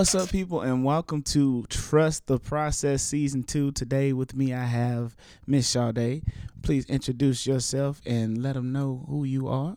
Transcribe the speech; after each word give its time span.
What's 0.00 0.14
up, 0.14 0.30
people, 0.30 0.62
and 0.62 0.82
welcome 0.82 1.20
to 1.24 1.66
Trust 1.68 2.26
the 2.26 2.38
Process 2.38 3.02
Season 3.02 3.42
2. 3.42 3.72
Today 3.72 4.14
with 4.14 4.34
me, 4.34 4.54
I 4.54 4.64
have 4.64 5.14
Miss 5.46 5.70
Shade. 5.70 6.22
Please 6.62 6.86
introduce 6.86 7.46
yourself 7.46 8.00
and 8.06 8.42
let 8.42 8.54
them 8.54 8.72
know 8.72 9.04
who 9.10 9.24
you 9.24 9.48
are. 9.48 9.76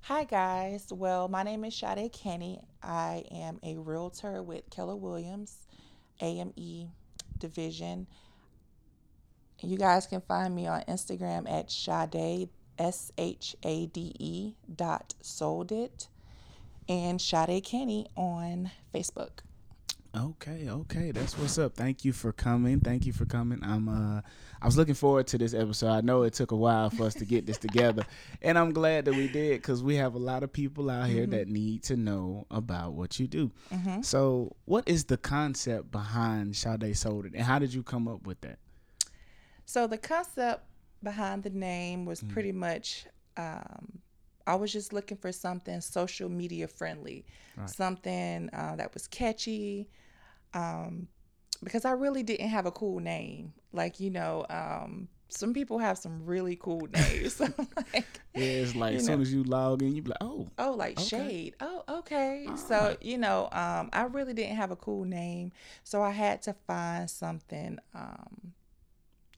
Hi, 0.00 0.24
guys. 0.24 0.88
Well, 0.90 1.28
my 1.28 1.44
name 1.44 1.64
is 1.64 1.72
Shade 1.72 2.12
Cannie. 2.12 2.58
I 2.82 3.22
am 3.30 3.60
a 3.62 3.76
realtor 3.76 4.42
with 4.42 4.68
Keller 4.68 4.96
Williams, 4.96 5.58
AME 6.20 6.90
Division. 7.38 8.08
You 9.60 9.78
guys 9.78 10.08
can 10.08 10.22
find 10.22 10.56
me 10.56 10.66
on 10.66 10.82
Instagram 10.88 11.48
at 11.48 11.70
Shade, 11.70 12.48
S 12.80 13.12
H 13.16 13.54
A 13.62 13.86
D 13.86 14.12
E 14.18 14.54
dot 14.74 15.14
sold 15.20 15.70
it, 15.70 16.08
and 16.90 17.20
Shade 17.20 17.62
Cannie 17.64 18.06
on 18.16 18.72
Facebook. 18.92 19.30
Okay, 20.16 20.68
okay, 20.68 21.12
that's 21.12 21.38
what's 21.38 21.56
up. 21.56 21.76
Thank 21.76 22.04
you 22.04 22.12
for 22.12 22.32
coming. 22.32 22.80
Thank 22.80 23.06
you 23.06 23.12
for 23.12 23.24
coming. 23.26 23.60
I'm 23.62 23.88
uh 23.88 24.20
I 24.60 24.66
was 24.66 24.76
looking 24.76 24.94
forward 24.94 25.28
to 25.28 25.38
this 25.38 25.54
episode. 25.54 25.90
I 25.90 26.00
know 26.00 26.24
it 26.24 26.34
took 26.34 26.50
a 26.50 26.56
while 26.56 26.90
for 26.90 27.04
us 27.04 27.14
to 27.14 27.24
get 27.24 27.46
this 27.46 27.58
together, 27.58 28.04
and 28.42 28.58
I'm 28.58 28.72
glad 28.72 29.04
that 29.04 29.14
we 29.14 29.28
did 29.28 29.62
cuz 29.62 29.84
we 29.84 29.94
have 29.96 30.16
a 30.16 30.18
lot 30.18 30.42
of 30.42 30.52
people 30.52 30.90
out 30.90 31.08
here 31.08 31.26
that 31.28 31.46
need 31.46 31.84
to 31.84 31.96
know 31.96 32.44
about 32.50 32.94
what 32.94 33.20
you 33.20 33.28
do. 33.28 33.52
So, 34.02 34.56
what 34.64 34.88
is 34.88 35.04
the 35.04 35.16
concept 35.16 35.92
behind 35.92 36.56
Shade 36.56 36.96
Sold 36.96 37.26
It 37.26 37.34
and 37.34 37.44
how 37.44 37.60
did 37.60 37.72
you 37.72 37.84
come 37.84 38.08
up 38.08 38.26
with 38.26 38.40
that? 38.40 38.58
So 39.64 39.86
the 39.86 39.98
concept 39.98 40.64
behind 41.04 41.44
the 41.44 41.50
name 41.50 42.04
was 42.04 42.20
pretty 42.24 42.50
much 42.50 43.06
um, 43.36 44.00
I 44.46 44.54
was 44.56 44.72
just 44.72 44.92
looking 44.92 45.16
for 45.18 45.32
something 45.32 45.80
social 45.80 46.28
media 46.28 46.66
friendly, 46.68 47.24
something 47.64 48.50
uh, 48.52 48.76
that 48.76 48.94
was 48.94 49.06
catchy, 49.06 49.88
um, 50.54 51.08
because 51.62 51.84
I 51.84 51.92
really 51.92 52.22
didn't 52.22 52.48
have 52.48 52.66
a 52.66 52.70
cool 52.72 53.00
name. 53.00 53.52
Like 53.72 54.00
you 54.00 54.10
know, 54.10 54.46
um, 54.50 55.08
some 55.28 55.52
people 55.54 55.78
have 55.78 55.98
some 55.98 56.24
really 56.26 56.56
cool 56.56 56.86
names. 56.92 57.34
So 57.40 57.46
like, 57.94 58.20
Yeah, 58.34 58.46
it's 58.62 58.74
like 58.74 58.94
as 58.94 59.04
You 59.04 59.06
soon 59.06 59.20
as 59.20 59.32
you 59.32 59.42
log 59.44 59.82
in, 59.82 59.94
you 59.94 60.02
be 60.02 60.10
like, 60.10 60.18
"Oh, 60.20 60.48
Oh, 60.58 60.72
like 60.72 60.98
Okay. 60.98 61.06
shade. 61.08 61.56
Oh, 61.60 61.82
okay. 61.88 62.46
All 62.48 62.54
so 62.54 62.76
right. 62.88 62.98
you 63.00 63.16
know, 63.18 63.48
um, 63.52 63.88
I 63.92 64.02
really 64.04 64.34
didn't 64.34 64.56
have 64.56 64.70
a 64.70 64.76
cool 64.76 65.04
name, 65.04 65.52
so 65.84 66.02
I 66.02 66.10
had 66.10 66.42
to 66.42 66.52
find 66.52 67.08
something 67.10 67.78
um, 67.94 68.52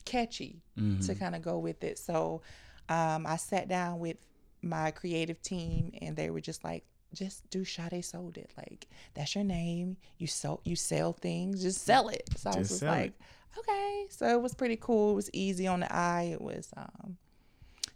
catchy 0.05 0.63
Mm-hmm. 0.79 1.07
to 1.07 1.15
kind 1.15 1.35
of 1.35 1.43
go 1.43 1.59
with 1.59 1.83
it. 1.85 1.99
So 1.99 2.43
um, 2.89 3.27
I 3.27 3.37
sat 3.37 3.69
down 3.69 3.99
with 4.01 4.17
my 4.63 4.91
creative 4.91 5.41
team, 5.43 5.93
and 6.01 6.17
they 6.17 6.31
were 6.31 6.41
just 6.41 6.63
like, 6.65 6.85
"Just 7.13 7.49
do 7.51 7.65
Shade 7.65 8.05
sold 8.05 8.37
it. 8.39 8.51
Like 8.57 8.87
that's 9.15 9.35
your 9.35 9.45
name. 9.45 9.97
You 10.19 10.27
sell 10.27 10.61
you 10.65 10.77
sell 10.77 11.13
things. 11.13 11.63
Just 11.63 11.83
sell 11.83 12.09
it." 12.09 12.29
So 12.37 12.51
I 12.51 12.59
was 12.59 12.69
Just 12.69 12.71
just 12.71 12.81
sell 12.81 12.95
it. 12.95 12.97
like, 12.97 13.13
"Okay." 13.59 14.07
So 14.11 14.27
it 14.29 14.41
was 14.41 14.55
pretty 14.55 14.77
cool. 14.77 15.13
It 15.13 15.17
was 15.17 15.31
easy 15.33 15.67
on 15.67 15.81
the 15.81 15.95
eye. 15.95 16.31
It 16.33 16.41
was 16.41 16.71
um, 16.77 17.17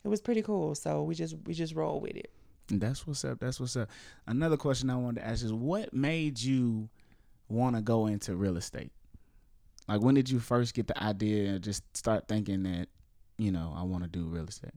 it 0.05 0.09
was 0.09 0.21
pretty 0.21 0.43
cool. 0.43 0.75
So 0.75 1.03
we 1.03 1.15
just 1.15 1.37
we 1.47 1.55
just 1.55 1.75
roll 1.75 2.01
with 2.01 2.17
it. 2.17 2.31
That's 2.69 3.07
what's 3.07 3.25
up. 3.25 3.39
That's 3.39 3.61
what's 3.61 3.77
up. 3.77 3.89
Another 4.27 4.57
question 4.57 4.91
I 4.91 4.97
wanted 4.97 5.21
to 5.21 5.27
ask 5.27 5.45
is 5.45 5.53
what 5.53 5.95
made 5.95 6.41
you 6.41 6.89
want 7.49 7.77
to 7.77 7.83
go 7.83 8.07
into 8.07 8.35
real 8.35 8.57
estate? 8.57 8.91
Like 9.87 10.01
when 10.01 10.17
did 10.17 10.29
you 10.29 10.41
first 10.41 10.75
get 10.75 10.89
the 10.89 11.01
idea 11.01 11.51
and 11.53 11.63
just 11.63 11.85
start 11.97 12.27
thinking 12.27 12.65
that, 12.65 12.89
you 13.39 13.53
know, 13.53 13.73
I 13.77 13.85
want 13.85 14.03
to 14.03 14.09
do 14.09 14.25
real 14.25 14.47
estate? 14.49 14.73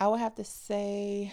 I 0.00 0.08
would 0.08 0.20
have 0.20 0.34
to 0.36 0.44
say 0.44 1.32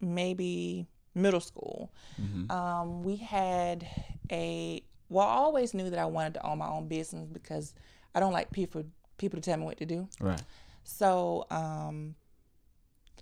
maybe 0.00 0.86
middle 1.14 1.40
school. 1.40 1.92
Mhm. 2.20 2.50
Um, 2.50 3.02
we 3.04 3.16
had 3.16 3.86
a 4.30 4.82
well, 5.08 5.28
I 5.28 5.34
always 5.34 5.74
knew 5.74 5.90
that 5.90 5.98
I 5.98 6.06
wanted 6.06 6.34
to 6.34 6.46
own 6.46 6.58
my 6.58 6.68
own 6.68 6.88
business 6.88 7.28
because 7.28 7.74
I 8.14 8.20
don't 8.20 8.32
like 8.32 8.50
people 8.50 8.84
people 9.18 9.38
to 9.38 9.42
tell 9.42 9.58
me 9.58 9.64
what 9.64 9.76
to 9.78 9.86
do. 9.86 10.08
Right. 10.20 10.42
So 10.84 11.46
um, 11.50 12.14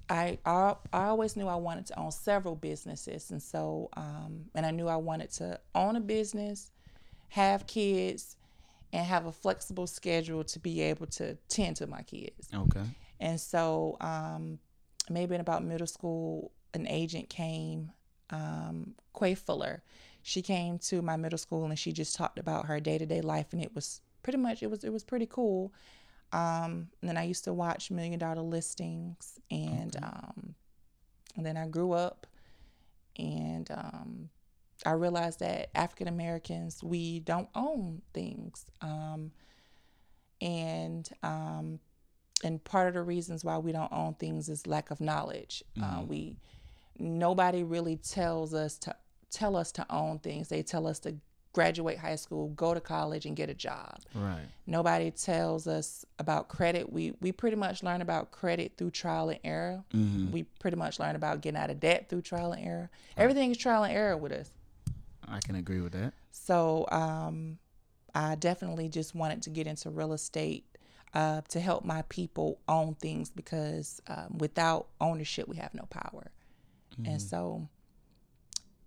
I, 0.09 0.39
I 0.45 0.77
I 0.93 1.05
always 1.07 1.37
knew 1.37 1.47
I 1.47 1.57
wanted 1.57 1.87
to 1.87 1.99
own 1.99 2.13
several 2.13 2.55
businesses, 2.57 3.31
and 3.31 3.43
so 3.43 3.91
um, 3.97 4.47
and 4.55 4.65
I 4.65 4.71
knew 4.71 4.89
I 4.89 4.97
wanted 4.97 5.31
to 5.33 5.61
own 5.75 5.97
a 5.97 6.01
business, 6.01 6.71
have 7.29 7.67
kids, 7.67 8.37
and 8.93 9.05
have 9.05 9.27
a 9.27 9.33
flexible 9.33 9.87
schedule 9.87 10.45
to 10.45 10.59
be 10.59 10.81
able 10.81 11.07
to 11.07 11.37
tend 11.49 11.77
to 11.77 11.87
my 11.87 12.03
kids. 12.03 12.49
Okay. 12.55 12.85
And 13.21 13.41
so, 13.41 13.97
um, 14.01 14.59
maybe 15.09 15.35
in 15.35 15.41
about 15.41 15.63
middle 15.63 15.87
school, 15.87 16.53
an 16.75 16.87
agent 16.89 17.29
came, 17.29 17.93
um, 18.31 18.95
Quay 19.19 19.35
Fuller. 19.35 19.83
She 20.23 20.43
came 20.43 20.79
to 20.81 21.03
my 21.03 21.17
middle 21.17 21.39
school 21.39 21.65
and 21.65 21.79
she 21.79 21.93
just 21.93 22.17
talked 22.17 22.39
about 22.39 22.67
her 22.67 22.81
day 22.81 22.99
to 22.99 23.07
day 23.07 23.21
life, 23.21 23.53
and 23.53 23.63
it 23.63 23.75
was 23.75 24.01
pretty 24.23 24.39
much 24.39 24.63
it 24.63 24.71
was 24.71 24.85
it 24.85 24.93
was 24.93 25.05
pretty 25.05 25.27
cool. 25.27 25.73
Um, 26.33 26.89
and 27.01 27.09
then 27.09 27.17
I 27.17 27.25
used 27.25 27.45
to 27.45 27.53
watch 27.53 27.91
Million 27.91 28.19
Dollar 28.19 28.43
Listings, 28.43 29.39
and 29.51 29.97
um, 30.03 30.55
and 31.37 31.45
then 31.45 31.57
I 31.57 31.67
grew 31.67 31.93
up, 31.93 32.27
and 33.19 33.71
um, 33.71 34.31
I 34.87 34.93
realized 34.93 35.41
that 35.41 35.71
African 35.75 36.09
Americans 36.09 36.83
we 36.83 37.21
don't 37.21 37.49
own 37.55 38.03
things, 38.15 38.67
um, 38.81 39.33
and 40.41 41.09
um, 41.23 41.81
and 42.43 42.63
part 42.65 42.89
of 42.89 42.95
the 42.95 43.03
reasons 43.03 43.45
why 43.45 43.59
we 43.59 43.73
don't 43.73 43.93
own 43.93 44.15
things 44.15 44.49
is 44.49 44.67
lack 44.67 44.91
of 44.91 45.01
knowledge. 45.01 45.63
Uh, 45.83 46.03
we 46.07 46.37
nobody 46.99 47.63
really 47.63 47.97
tells 47.97 48.55
us 48.55 48.79
to 48.79 48.95
tell 49.31 49.57
us 49.57 49.73
to 49.73 49.87
own 49.91 50.19
things. 50.19 50.49
They 50.49 50.63
tell 50.63 50.87
us 50.87 50.99
to 51.01 51.17
graduate 51.53 51.99
high 51.99 52.17
school, 52.17 52.49
go 52.51 52.75
to 52.75 52.81
college, 52.81 53.27
and 53.27 53.35
get 53.35 53.51
a 53.51 53.55
job. 53.55 54.01
Right. 54.15 54.45
Nobody 54.67 55.11
tells 55.11 55.67
us 55.67 56.05
about 56.19 56.49
credit. 56.49 56.93
We 56.93 57.15
we 57.21 57.33
pretty 57.33 57.57
much 57.57 57.83
learn 57.83 58.01
about 58.03 58.31
credit 58.31 58.73
through 58.77 58.91
trial 58.91 59.31
and 59.31 59.41
error. 59.45 59.85
Mhm. 59.93 60.31
We 60.31 60.45
pretty 60.45 60.77
much 60.77 60.99
learn 61.01 61.17
about 61.17 61.41
getting 61.41 61.61
out 61.61 61.71
of 61.71 61.81
debt 61.81 62.09
through 62.09 62.23
trial 62.23 62.53
and 62.53 62.65
error. 62.65 62.91
Everything 63.17 63.51
is 63.51 63.57
trial 63.57 63.85
and 63.85 63.93
error 63.93 64.17
with 64.17 64.33
us. 64.33 64.51
I 65.27 65.41
can 65.41 65.55
agree 65.57 65.81
with 65.81 65.93
that. 65.93 66.13
So 66.33 66.87
um, 66.91 67.59
I 68.15 68.35
definitely 68.35 68.89
just 68.89 69.15
wanted 69.15 69.43
to 69.43 69.51
get 69.51 69.67
into 69.67 69.91
real 69.91 70.13
estate 70.13 70.65
uh, 71.15 71.41
to 71.49 71.61
help 71.61 71.85
my 71.85 72.03
people 72.09 72.59
own 72.69 72.95
things 72.95 73.31
because 73.31 74.01
um, 74.07 74.39
without 74.39 74.89
ownership, 75.01 75.49
we 75.49 75.57
have 75.57 75.75
no 75.75 75.85
power. 75.91 76.31
And 77.07 77.23
so, 77.23 77.67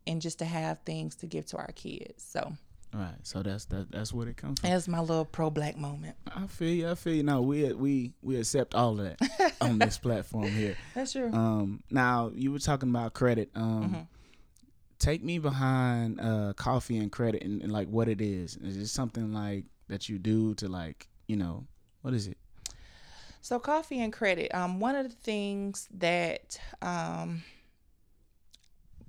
and 0.05 0.21
just 0.21 0.37
to 0.39 0.45
have 0.45 0.77
things 0.85 1.15
to 1.15 1.25
give 1.25 1.47
to 1.47 1.57
our 1.57 1.71
kids. 1.73 2.23
So 2.23 2.53
Right. 2.93 3.15
So 3.23 3.41
that's 3.41 3.65
that, 3.65 3.91
that's 3.91 4.13
what 4.13 4.27
it 4.27 4.37
comes 4.37 4.59
from. 4.59 4.69
that's 4.69 4.87
my 4.87 4.99
little 4.99 5.25
pro 5.25 5.49
black 5.49 5.77
moment. 5.77 6.15
I 6.27 6.45
feel 6.45 6.69
you. 6.69 6.89
I 6.91 6.95
feel 6.95 7.15
you. 7.15 7.23
No, 7.23 7.41
we 7.41 7.73
we 7.73 8.13
we 8.21 8.37
accept 8.37 8.75
all 8.75 8.99
of 8.99 9.17
that 9.17 9.53
on 9.61 9.79
this 9.79 9.97
platform 9.97 10.47
here. 10.47 10.75
That's 10.93 11.13
true. 11.13 11.31
Um, 11.33 11.81
now 11.89 12.31
you 12.35 12.51
were 12.51 12.59
talking 12.59 12.89
about 12.89 13.13
credit. 13.13 13.49
Um, 13.55 14.07
take 14.99 15.23
me 15.23 15.39
behind 15.39 16.21
uh 16.21 16.53
coffee 16.55 16.97
and 16.97 17.11
credit 17.11 17.43
and, 17.43 17.63
and 17.63 17.71
like 17.71 17.87
what 17.87 18.07
it 18.07 18.21
is. 18.21 18.57
Is 18.57 18.77
it 18.77 18.87
something 18.87 19.33
like 19.33 19.65
that 19.87 20.07
you 20.07 20.19
do 20.19 20.53
to 20.55 20.67
like 20.67 21.07
you 21.27 21.35
know 21.35 21.65
what 22.03 22.13
is 22.13 22.27
it? 22.27 22.37
So 23.41 23.59
coffee 23.59 23.99
and 23.99 24.13
credit. 24.13 24.53
Um, 24.53 24.79
one 24.79 24.95
of 24.95 25.09
the 25.09 25.15
things 25.15 25.89
that 25.97 26.59
um, 26.81 27.43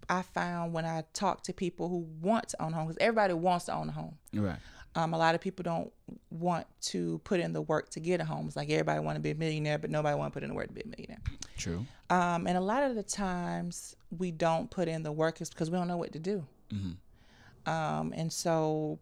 I 0.08 0.22
found 0.22 0.72
when 0.72 0.84
I 0.84 1.04
talk 1.12 1.44
to 1.44 1.52
people 1.52 1.88
who 1.88 2.06
want 2.20 2.48
to 2.48 2.62
own 2.62 2.72
a 2.72 2.76
home, 2.76 2.86
because 2.86 2.98
everybody 3.00 3.34
wants 3.34 3.66
to 3.66 3.74
own 3.74 3.90
a 3.90 3.92
home. 3.92 4.16
Right. 4.32 4.58
Um, 4.96 5.12
a 5.12 5.18
lot 5.18 5.34
of 5.34 5.40
people 5.40 5.62
don't 5.62 5.92
want 6.30 6.66
to 6.82 7.20
put 7.24 7.40
in 7.40 7.52
the 7.52 7.62
work 7.62 7.90
to 7.90 8.00
get 8.00 8.20
a 8.20 8.24
home. 8.24 8.46
It's 8.46 8.56
like 8.56 8.70
everybody 8.70 9.00
want 9.00 9.16
to 9.16 9.20
be 9.20 9.30
a 9.30 9.34
millionaire, 9.34 9.78
but 9.78 9.90
nobody 9.90 10.16
want 10.16 10.32
to 10.32 10.34
put 10.34 10.44
in 10.44 10.50
the 10.50 10.54
work 10.54 10.68
to 10.68 10.72
be 10.72 10.82
a 10.82 10.86
millionaire. 10.86 11.20
True. 11.56 11.84
Um, 12.10 12.46
and 12.46 12.56
a 12.56 12.60
lot 12.60 12.84
of 12.84 12.94
the 12.94 13.02
times 13.02 13.96
we 14.16 14.30
don't 14.30 14.70
put 14.70 14.88
in 14.88 15.02
the 15.02 15.12
work 15.12 15.40
is 15.40 15.50
because 15.50 15.70
we 15.70 15.76
don't 15.76 15.88
know 15.88 15.96
what 15.96 16.12
to 16.12 16.20
do. 16.20 16.46
Mm-hmm. 16.72 17.70
Um, 17.70 18.12
and 18.16 18.32
so 18.32 18.98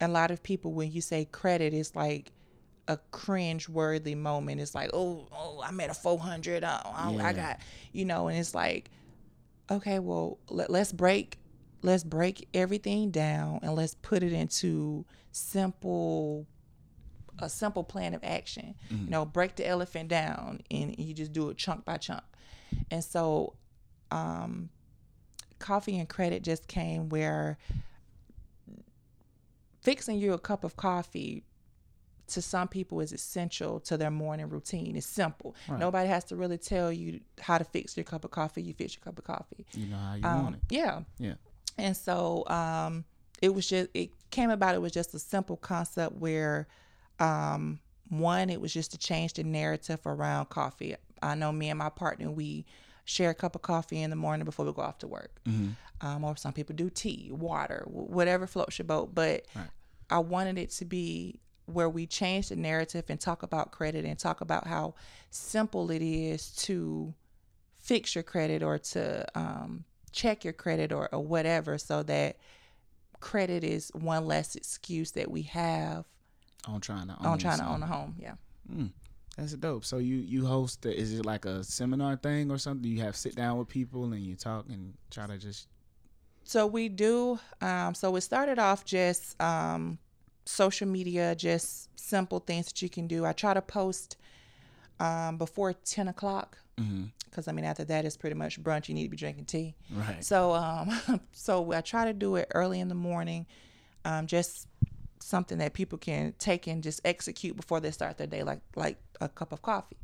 a 0.00 0.08
lot 0.08 0.30
of 0.30 0.42
people, 0.42 0.72
when 0.72 0.92
you 0.92 1.00
say 1.00 1.24
credit, 1.24 1.72
it's 1.72 1.94
like 1.96 2.30
a 2.88 2.98
cringe 3.10 3.68
worthy 3.68 4.14
moment. 4.14 4.60
It's 4.60 4.74
like, 4.74 4.90
oh, 4.92 5.28
oh, 5.32 5.62
I'm 5.64 5.78
at 5.80 5.90
a 5.90 5.94
400. 5.94 6.64
Oh, 6.64 6.66
I, 6.66 7.12
Yeah. 7.12 7.26
I 7.26 7.32
got, 7.32 7.60
you 7.92 8.04
know, 8.04 8.28
and 8.28 8.38
it's 8.38 8.54
like, 8.54 8.90
okay, 9.70 9.98
well, 9.98 10.38
let, 10.50 10.70
let's 10.70 10.92
break, 10.92 11.38
let's 11.82 12.04
break 12.04 12.48
everything 12.54 13.10
down 13.10 13.60
and 13.62 13.74
let's 13.74 13.94
put 13.94 14.22
it 14.22 14.32
into 14.32 15.04
simple, 15.30 16.46
a 17.38 17.48
simple 17.48 17.84
plan 17.84 18.14
of 18.14 18.22
action. 18.24 18.74
You 18.90 19.10
know, 19.10 19.24
break 19.24 19.56
the 19.56 19.66
elephant 19.66 20.08
down 20.08 20.60
and 20.70 20.98
you 20.98 21.14
just 21.14 21.32
do 21.32 21.50
it 21.50 21.56
chunk 21.56 21.84
by 21.84 21.96
chunk. 21.98 22.24
And 22.90 23.02
so, 23.04 23.54
um, 24.10 24.70
coffee 25.58 25.98
and 25.98 26.08
credit 26.08 26.42
just 26.42 26.66
came 26.66 27.08
where 27.08 27.56
fixing 29.82 30.18
you 30.18 30.32
a 30.32 30.38
cup 30.38 30.64
of 30.64 30.76
coffee 30.76 31.44
to 32.32 32.42
some 32.42 32.68
people 32.68 33.00
is 33.00 33.12
essential 33.12 33.80
to 33.80 33.96
their 33.96 34.10
morning 34.10 34.48
routine. 34.48 34.96
It's 34.96 35.06
simple. 35.06 35.54
Right. 35.68 35.78
Nobody 35.80 36.08
has 36.08 36.24
to 36.24 36.36
really 36.36 36.58
tell 36.58 36.92
you 36.92 37.20
how 37.40 37.58
to 37.58 37.64
fix 37.64 37.96
your 37.96 38.04
cup 38.04 38.24
of 38.24 38.30
coffee. 38.30 38.62
You 38.62 38.74
fix 38.74 38.94
your 38.94 39.02
cup 39.04 39.18
of 39.18 39.24
coffee. 39.24 39.64
You 39.74 39.86
know 39.86 39.96
how 39.96 40.14
you 40.14 40.24
Um, 40.26 40.42
want 40.44 40.56
it. 40.56 40.62
Yeah. 40.70 41.00
Yeah. 41.18 41.34
And 41.78 41.96
so 41.96 42.46
um, 42.48 43.04
it 43.40 43.54
was 43.54 43.68
just 43.68 43.88
it 43.94 44.10
came 44.30 44.50
about. 44.50 44.74
It 44.74 44.80
was 44.82 44.92
just 44.92 45.14
a 45.14 45.18
simple 45.18 45.56
concept 45.56 46.16
where 46.16 46.68
um, 47.18 47.80
one, 48.08 48.50
it 48.50 48.60
was 48.60 48.72
just 48.72 48.90
to 48.92 48.98
change 48.98 49.34
the 49.34 49.44
narrative 49.44 50.00
around 50.06 50.48
coffee. 50.48 50.96
I 51.22 51.34
know 51.34 51.52
me 51.52 51.68
and 51.70 51.78
my 51.78 51.88
partner 51.88 52.30
we 52.30 52.64
share 53.04 53.30
a 53.30 53.34
cup 53.34 53.54
of 53.54 53.62
coffee 53.62 54.00
in 54.00 54.10
the 54.10 54.16
morning 54.16 54.44
before 54.44 54.64
we 54.64 54.72
go 54.72 54.82
off 54.82 54.98
to 54.98 55.06
work. 55.08 55.40
Um, 56.00 56.24
or 56.24 56.36
some 56.36 56.52
people 56.52 56.74
do 56.74 56.90
tea, 56.90 57.30
water, 57.32 57.84
whatever 57.86 58.46
floats 58.46 58.78
your 58.78 58.86
boat. 58.86 59.14
But 59.14 59.46
Right. 59.54 59.68
I 60.10 60.18
wanted 60.18 60.58
it 60.58 60.70
to 60.72 60.84
be 60.84 61.40
where 61.66 61.88
we 61.88 62.06
change 62.06 62.48
the 62.48 62.56
narrative 62.56 63.04
and 63.08 63.20
talk 63.20 63.42
about 63.42 63.70
credit 63.70 64.04
and 64.04 64.18
talk 64.18 64.40
about 64.40 64.66
how 64.66 64.94
simple 65.30 65.90
it 65.90 66.02
is 66.02 66.50
to 66.50 67.14
fix 67.78 68.14
your 68.14 68.24
credit 68.24 68.62
or 68.62 68.78
to 68.78 69.26
um, 69.38 69.84
check 70.12 70.44
your 70.44 70.52
credit 70.52 70.92
or, 70.92 71.08
or 71.12 71.20
whatever 71.20 71.78
so 71.78 72.02
that 72.02 72.36
credit 73.20 73.64
is 73.64 73.90
one 73.94 74.26
less 74.26 74.54
excuse 74.56 75.12
that 75.12 75.30
we 75.30 75.42
have 75.42 76.04
On 76.66 76.80
trying 76.80 77.08
to 77.08 77.14
on 77.14 77.38
trying 77.38 77.58
to 77.58 77.66
own 77.66 77.82
a 77.82 77.86
home. 77.86 78.16
Yeah. 78.18 78.34
Mm, 78.72 78.90
that's 79.36 79.54
dope. 79.54 79.84
So 79.84 79.98
you 79.98 80.16
you 80.16 80.44
host? 80.46 80.82
The, 80.82 80.96
is 80.96 81.18
it 81.18 81.24
like 81.24 81.44
a 81.44 81.64
seminar 81.64 82.16
thing 82.16 82.50
or 82.50 82.58
something? 82.58 82.88
You 82.88 83.00
have 83.02 83.16
sit 83.16 83.34
down 83.34 83.58
with 83.58 83.68
people 83.68 84.12
and 84.12 84.22
you 84.22 84.36
talk 84.36 84.66
and 84.68 84.94
try 85.10 85.26
to 85.26 85.38
just 85.38 85.68
So 86.44 86.66
we 86.66 86.88
do. 86.88 87.38
Um, 87.60 87.94
so 87.94 88.14
it 88.16 88.20
started 88.20 88.58
off 88.58 88.84
just 88.84 89.40
um, 89.40 89.98
social 90.44 90.88
media, 90.88 91.34
just 91.34 91.88
simple 91.98 92.40
things 92.40 92.66
that 92.66 92.82
you 92.82 92.88
can 92.88 93.06
do. 93.06 93.24
I 93.24 93.32
try 93.32 93.54
to 93.54 93.62
post 93.62 94.16
um, 95.00 95.36
before 95.38 95.72
ten 95.72 96.08
o'clock 96.08 96.58
mm-hmm. 96.78 97.04
because 97.24 97.48
I 97.48 97.52
mean 97.52 97.64
after 97.64 97.84
that 97.84 98.04
it's 98.04 98.16
pretty 98.16 98.36
much 98.36 98.62
brunch. 98.62 98.88
You 98.88 98.94
need 98.94 99.04
to 99.04 99.10
be 99.10 99.16
drinking 99.16 99.46
tea. 99.46 99.74
right. 99.92 100.24
So 100.24 100.52
um, 100.52 101.20
so 101.32 101.72
I 101.72 101.80
try 101.80 102.04
to 102.06 102.12
do 102.12 102.36
it 102.36 102.48
early 102.54 102.80
in 102.80 102.88
the 102.88 102.94
morning, 102.94 103.46
um, 104.04 104.26
just 104.26 104.68
something 105.20 105.58
that 105.58 105.72
people 105.72 105.98
can 105.98 106.34
take 106.38 106.66
and 106.66 106.82
just 106.82 107.00
execute 107.04 107.56
before 107.56 107.80
they 107.80 107.90
start 107.90 108.18
their 108.18 108.26
day, 108.26 108.42
like 108.42 108.60
like 108.76 108.98
a 109.20 109.28
cup 109.28 109.52
of 109.52 109.62
coffee. 109.62 109.96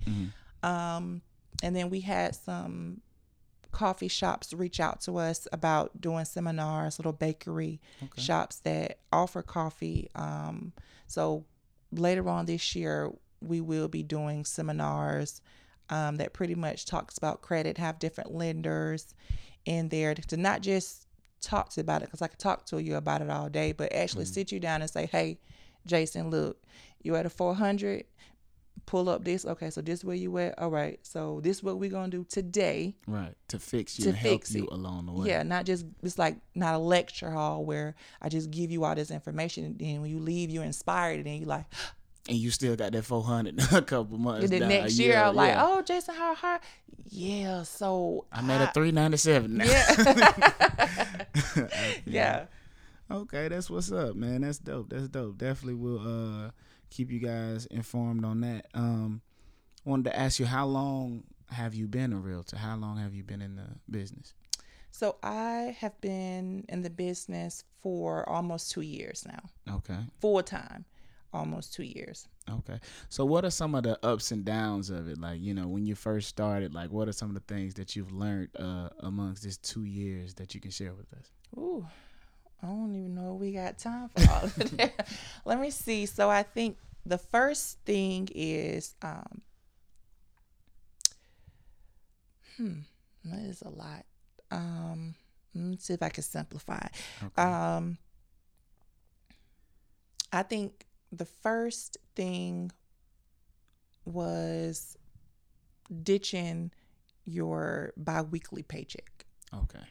Um, 0.62 1.22
and 1.62 1.74
then 1.74 1.90
we 1.90 2.00
had 2.00 2.34
some 2.34 3.00
coffee 3.70 4.08
shops 4.08 4.52
reach 4.52 4.80
out 4.80 5.00
to 5.02 5.18
us 5.18 5.46
about 5.52 6.00
doing 6.00 6.24
seminars, 6.24 6.98
little 6.98 7.12
bakery 7.12 7.80
Okay. 8.02 8.22
shops 8.22 8.56
that 8.60 8.98
offer 9.12 9.42
coffee. 9.42 10.08
Um, 10.14 10.72
so 11.06 11.44
later 11.92 12.28
on 12.28 12.46
this 12.46 12.74
year, 12.74 13.10
we 13.40 13.60
will 13.60 13.88
be 13.88 14.02
doing 14.02 14.44
seminars 14.44 15.40
um, 15.90 16.16
that 16.16 16.32
pretty 16.32 16.54
much 16.54 16.84
talks 16.86 17.16
about 17.16 17.40
credit, 17.40 17.78
have 17.78 17.98
different 17.98 18.34
lenders 18.34 19.14
in 19.64 19.88
there 19.88 20.14
to 20.14 20.36
not 20.36 20.60
just 20.60 21.06
talk 21.40 21.70
to 21.70 21.80
about 21.80 22.02
it 22.02 22.06
because 22.06 22.20
I 22.22 22.26
could 22.28 22.38
talk 22.38 22.66
to 22.66 22.82
you 22.82 22.96
about 22.96 23.22
it 23.22 23.30
all 23.30 23.48
day, 23.48 23.72
but 23.72 23.92
actually 23.92 24.24
sit 24.24 24.50
you 24.50 24.58
down 24.60 24.82
and 24.82 24.90
say, 24.90 25.06
"Hey, 25.06 25.38
Jason, 25.86 26.30
look, 26.30 26.62
you're 27.02 27.16
at 27.16 27.26
a 27.26 27.30
400." 27.30 28.04
Pull 28.88 29.10
up 29.10 29.22
this. 29.22 29.44
Okay, 29.44 29.68
so 29.68 29.82
this 29.82 30.02
where 30.02 30.16
you 30.16 30.36
at. 30.38 30.58
All 30.58 30.70
right, 30.70 30.98
so 31.02 31.40
this 31.42 31.62
what 31.62 31.78
we're 31.78 31.90
gonna 31.90 32.08
do 32.08 32.24
today. 32.24 32.94
Right. 33.06 33.34
To 33.48 33.58
fix 33.58 33.98
you 33.98 34.04
To 34.04 34.08
and 34.08 34.18
help 34.18 34.32
fix 34.40 34.54
you 34.54 34.66
along 34.72 35.04
the 35.06 35.12
way. 35.12 35.28
Yeah, 35.28 35.42
not 35.42 35.66
just 35.66 35.84
it's 36.02 36.16
like 36.18 36.38
not 36.54 36.74
a 36.74 36.78
lecture 36.78 37.30
hall 37.30 37.66
where 37.66 37.94
I 38.22 38.30
just 38.30 38.50
give 38.50 38.70
you 38.70 38.84
all 38.84 38.94
this 38.94 39.10
information 39.10 39.66
and 39.66 39.78
then 39.78 40.00
when 40.00 40.10
you 40.10 40.18
leave 40.18 40.48
you're 40.48 40.64
inspired 40.64 41.16
and 41.18 41.26
then 41.26 41.40
you 41.40 41.44
like 41.44 41.66
And 42.30 42.38
you 42.38 42.50
still 42.50 42.76
got 42.76 42.92
that 42.92 43.04
four 43.04 43.22
hundred 43.22 43.60
a 43.74 43.82
couple 43.82 44.16
months. 44.16 44.48
the 44.48 44.58
down. 44.58 44.70
next 44.70 44.98
year 44.98 45.12
Yeah, 45.12 45.28
I'm 45.28 45.36
like, 45.36 45.50
yeah. 45.50 45.66
oh 45.66 45.82
Jason, 45.82 46.14
how 46.14 46.34
hard? 46.34 46.62
Yeah, 47.10 47.64
so 47.64 48.24
I 48.32 48.40
made 48.40 48.62
a 48.62 48.70
three 48.72 48.90
ninety 48.90 49.18
seven 49.18 49.58
now. 49.58 49.64
Yeah. 49.66 51.26
yeah. 52.06 52.46
Okay, 53.10 53.48
that's 53.48 53.68
what's 53.70 53.90
up, 53.92 54.14
man. 54.16 54.42
That's 54.42 54.58
dope. 54.58 54.88
That's 54.90 55.08
dope. 55.08 55.36
Definitely 55.38 55.74
will 55.74 56.00
uh 56.46 56.50
keep 56.90 57.10
you 57.10 57.18
guys 57.18 57.66
informed 57.66 58.24
on 58.24 58.40
that. 58.42 58.66
Um 58.74 59.20
wanted 59.84 60.04
to 60.10 60.18
ask 60.18 60.38
you 60.38 60.46
how 60.46 60.66
long 60.66 61.24
have 61.50 61.74
you 61.74 61.86
been 61.88 62.12
a 62.12 62.18
realtor? 62.18 62.56
How 62.58 62.76
long 62.76 62.98
have 62.98 63.14
you 63.14 63.24
been 63.24 63.40
in 63.40 63.56
the 63.56 63.66
business? 63.90 64.34
So 64.90 65.16
I 65.22 65.76
have 65.80 65.98
been 66.00 66.64
in 66.68 66.82
the 66.82 66.90
business 66.90 67.64
for 67.82 68.28
almost 68.28 68.70
two 68.70 68.80
years 68.80 69.24
now, 69.26 69.74
Okay. 69.76 69.98
full 70.20 70.42
time, 70.42 70.84
almost 71.32 71.72
two 71.74 71.84
years. 71.84 72.26
Okay. 72.50 72.80
So 73.08 73.24
what 73.24 73.44
are 73.44 73.50
some 73.50 73.74
of 73.74 73.82
the 73.84 73.98
ups 74.04 74.30
and 74.32 74.44
downs 74.44 74.90
of 74.90 75.08
it? 75.08 75.18
Like, 75.18 75.40
you 75.40 75.54
know, 75.54 75.68
when 75.68 75.86
you 75.86 75.94
first 75.94 76.28
started, 76.28 76.74
like 76.74 76.90
what 76.90 77.06
are 77.08 77.12
some 77.12 77.28
of 77.28 77.34
the 77.34 77.54
things 77.54 77.74
that 77.74 77.94
you've 77.96 78.12
learned 78.12 78.48
uh 78.58 78.88
amongst 79.00 79.42
this 79.44 79.56
two 79.58 79.84
years 79.84 80.34
that 80.34 80.54
you 80.54 80.60
can 80.60 80.70
share 80.70 80.94
with 80.94 81.12
us? 81.12 81.30
Ooh, 81.56 81.86
I 82.62 82.66
don't 82.66 82.94
even 82.94 83.14
know 83.14 83.34
we 83.34 83.52
got 83.52 83.78
time 83.78 84.08
for 84.08 84.30
all 84.30 84.44
of 84.44 84.54
that. 84.76 85.08
Let 85.44 85.60
me 85.60 85.70
see. 85.70 86.06
So 86.06 86.28
I 86.28 86.42
think 86.42 86.76
the 87.06 87.18
first 87.18 87.78
thing 87.84 88.28
is, 88.34 88.94
um, 89.02 89.42
hmm, 92.56 92.78
that 93.24 93.40
is 93.40 93.62
a 93.62 93.68
lot. 93.68 94.04
Um, 94.50 95.14
let's 95.54 95.84
see 95.84 95.94
if 95.94 96.02
I 96.02 96.08
can 96.08 96.22
simplify. 96.22 96.86
Okay. 97.22 97.42
Um, 97.42 97.98
I 100.32 100.42
think 100.42 100.86
the 101.12 101.24
first 101.24 101.96
thing 102.14 102.70
was 104.04 104.96
ditching 106.02 106.70
your 107.24 107.92
biweekly 107.96 108.62
paycheck 108.62 109.26
okay. 109.54 109.84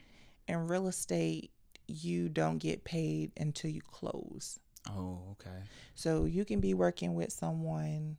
in 0.47 0.67
real 0.67 0.87
estate, 0.87 1.51
you 1.87 2.29
don't 2.29 2.57
get 2.57 2.83
paid 2.83 3.31
until 3.37 3.69
you 3.71 3.81
close. 3.81 4.59
Oh, 4.89 5.19
okay. 5.31 5.57
So 5.95 6.25
you 6.25 6.45
can 6.45 6.59
be 6.59 6.73
working 6.73 7.15
with 7.15 7.31
someone 7.31 8.17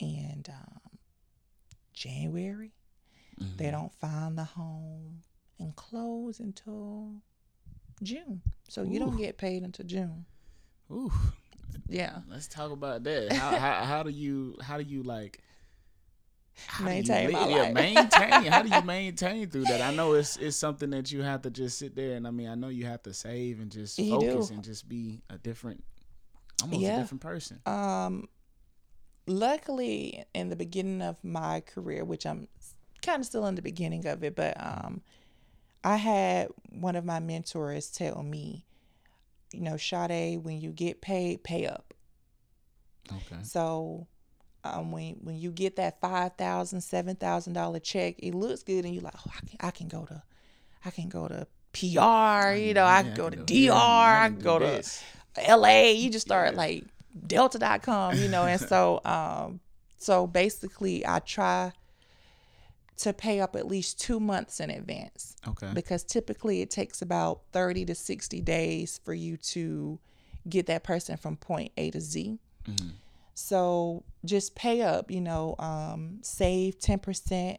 and 0.00 0.48
um, 0.48 0.98
January, 1.92 2.72
Mm-hmm. 3.40 3.56
they 3.56 3.70
don't 3.70 3.94
find 3.94 4.36
the 4.36 4.42
home 4.42 5.22
and 5.60 5.76
close 5.76 6.40
until 6.40 7.12
June. 8.02 8.42
So 8.68 8.82
you 8.82 8.98
don't 8.98 9.16
get 9.16 9.38
paid 9.38 9.62
until 9.62 9.86
June. 9.86 10.24
Ooh. 10.90 11.12
Yeah. 11.88 12.18
Let's 12.28 12.48
talk 12.48 12.72
about 12.72 13.04
that. 13.04 13.32
How 13.32 13.56
how, 13.56 13.84
how 13.84 14.02
do 14.02 14.10
you 14.10 14.56
how 14.60 14.76
do 14.76 14.82
you 14.82 15.04
like 15.04 15.40
how 16.66 16.84
Maintain 16.84 17.32
my 17.32 17.48
yeah, 17.48 17.62
life. 17.62 17.74
maintain. 17.74 18.44
How 18.46 18.62
do 18.62 18.68
you 18.68 18.82
maintain 18.86 19.48
through 19.48 19.64
that? 19.66 19.80
I 19.80 19.94
know 19.94 20.12
it's 20.14 20.36
it's 20.36 20.56
something 20.56 20.90
that 20.90 21.10
you 21.12 21.22
have 21.22 21.42
to 21.42 21.50
just 21.50 21.78
sit 21.78 21.94
there 21.94 22.16
and 22.16 22.26
I 22.26 22.30
mean 22.30 22.48
I 22.48 22.54
know 22.54 22.68
you 22.68 22.86
have 22.86 23.02
to 23.04 23.14
save 23.14 23.60
and 23.60 23.70
just 23.70 23.98
You 23.98 24.18
do. 24.18 24.30
focus 24.32 24.50
and 24.50 24.62
just 24.64 24.88
be 24.88 25.22
a 25.30 25.38
different 25.38 25.82
almost 26.62 26.80
Yeah. 26.82 26.96
a 26.96 27.00
different 27.00 27.20
person. 27.20 27.60
Um, 27.66 28.28
luckily, 29.26 30.24
in 30.34 30.48
the 30.48 30.56
beginning 30.56 31.02
of 31.02 31.22
my 31.22 31.60
career, 31.60 32.04
which 32.04 32.26
I'm 32.26 32.48
kind 33.02 33.20
of 33.20 33.26
still 33.26 33.46
in 33.46 33.54
the 33.54 33.62
beginning 33.62 34.06
of 34.06 34.22
it, 34.24 34.34
but 34.34 34.56
um, 34.58 35.02
I 35.84 35.96
had 35.96 36.48
one 36.70 36.96
of 36.96 37.04
my 37.04 37.20
mentors 37.20 37.90
tell 37.90 38.22
me, 38.22 38.64
you 39.52 39.60
know, 39.60 39.76
Shade, 39.76 40.38
when 40.38 40.60
you 40.60 40.70
get 40.72 41.00
paid, 41.00 41.44
pay 41.44 41.66
up. 41.66 41.94
Okay. 43.10 43.42
So 43.42 44.06
um, 44.64 44.90
when 44.92 45.14
when 45.22 45.38
you 45.38 45.50
get 45.50 45.76
that 45.76 46.00
five 46.00 46.36
thousand, 46.36 46.80
seven 46.80 47.16
thousand 47.16 47.52
dollar 47.52 47.78
check, 47.78 48.16
it 48.18 48.34
looks 48.34 48.62
good, 48.62 48.84
and 48.84 48.94
you're 48.94 49.02
like, 49.02 49.14
oh, 49.26 49.32
I 49.36 49.40
can, 49.46 49.56
I 49.60 49.70
can 49.70 49.88
go 49.88 50.04
to, 50.06 50.22
I 50.84 50.90
can 50.90 51.08
go 51.08 51.28
to 51.28 51.46
PR, 51.72 52.54
you 52.56 52.74
know, 52.74 52.84
I 52.84 53.02
can 53.02 53.14
go 53.14 53.30
to 53.30 53.36
DR, 53.36 53.72
I 53.72 54.28
can 54.28 54.40
go 54.40 54.58
to. 54.58 54.82
LA, 55.48 55.90
you 55.90 56.10
just 56.10 56.26
start 56.26 56.54
like 56.56 56.84
delta.com, 57.26 58.16
you 58.16 58.28
know, 58.28 58.44
and 58.44 58.60
so 58.60 59.00
um 59.04 59.60
so 59.98 60.26
basically 60.26 61.06
I 61.06 61.20
try 61.20 61.72
to 62.98 63.12
pay 63.12 63.40
up 63.40 63.54
at 63.54 63.66
least 63.66 64.00
2 64.00 64.18
months 64.18 64.58
in 64.58 64.70
advance 64.70 65.36
Okay. 65.46 65.70
because 65.72 66.02
typically 66.02 66.62
it 66.62 66.70
takes 66.70 67.00
about 67.00 67.42
30 67.52 67.84
to 67.86 67.94
60 67.94 68.40
days 68.40 69.00
for 69.04 69.14
you 69.14 69.36
to 69.36 70.00
get 70.48 70.66
that 70.66 70.82
person 70.82 71.16
from 71.16 71.36
point 71.36 71.70
A 71.76 71.90
to 71.92 72.00
Z. 72.00 72.38
Mhm. 72.64 72.92
So 73.34 74.02
just 74.24 74.54
pay 74.54 74.82
up, 74.82 75.10
you 75.10 75.20
know, 75.20 75.54
um, 75.58 76.18
save 76.22 76.78
10%. 76.78 77.58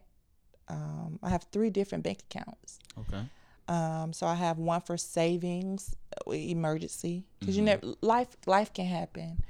Um, 0.68 1.18
I 1.22 1.30
have 1.30 1.44
three 1.52 1.70
different 1.70 2.04
bank 2.04 2.20
accounts. 2.30 2.78
Okay. 2.98 3.22
Um, 3.68 4.12
so 4.12 4.26
I 4.26 4.34
have 4.34 4.58
one 4.58 4.80
for 4.80 4.96
savings, 4.96 5.94
uh, 6.26 6.32
emergency, 6.32 7.24
because 7.38 7.56
you 7.56 7.62
Mm-hmm. 7.64 7.86
never 7.86 7.96
life 8.00 8.36
life 8.46 8.72
can 8.72 8.86
happen. 8.86 9.42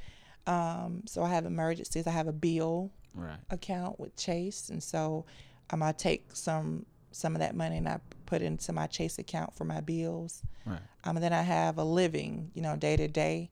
Um, 0.47 1.03
so 1.07 1.23
I 1.23 1.29
have 1.31 1.47
emergencies. 1.47 2.07
I 2.07 2.11
have 2.11 2.27
a 2.29 2.33
bill 2.33 2.91
Right. 3.15 3.39
account 3.51 3.99
with 3.99 4.15
Chase, 4.17 4.69
and 4.69 4.83
so 4.83 5.25
um, 5.71 5.83
I 5.83 5.93
take 5.93 6.35
some 6.35 6.87
some 7.13 7.35
of 7.35 7.41
that 7.41 7.57
money 7.57 7.77
and 7.79 7.89
I 7.89 7.99
put 8.27 8.41
it 8.41 8.45
into 8.47 8.73
my 8.73 8.87
Chase 8.87 9.19
account 9.19 9.55
for 9.55 9.65
my 9.65 9.81
bills. 9.81 10.43
Right. 10.65 10.81
Um, 11.05 11.17
and 11.17 11.25
then 11.25 11.33
I 11.33 11.43
have 11.43 11.77
a 11.79 11.85
living, 11.85 12.51
you 12.55 12.63
know, 12.63 12.77
day 12.77 12.97
to 12.97 13.09
day. 13.09 13.51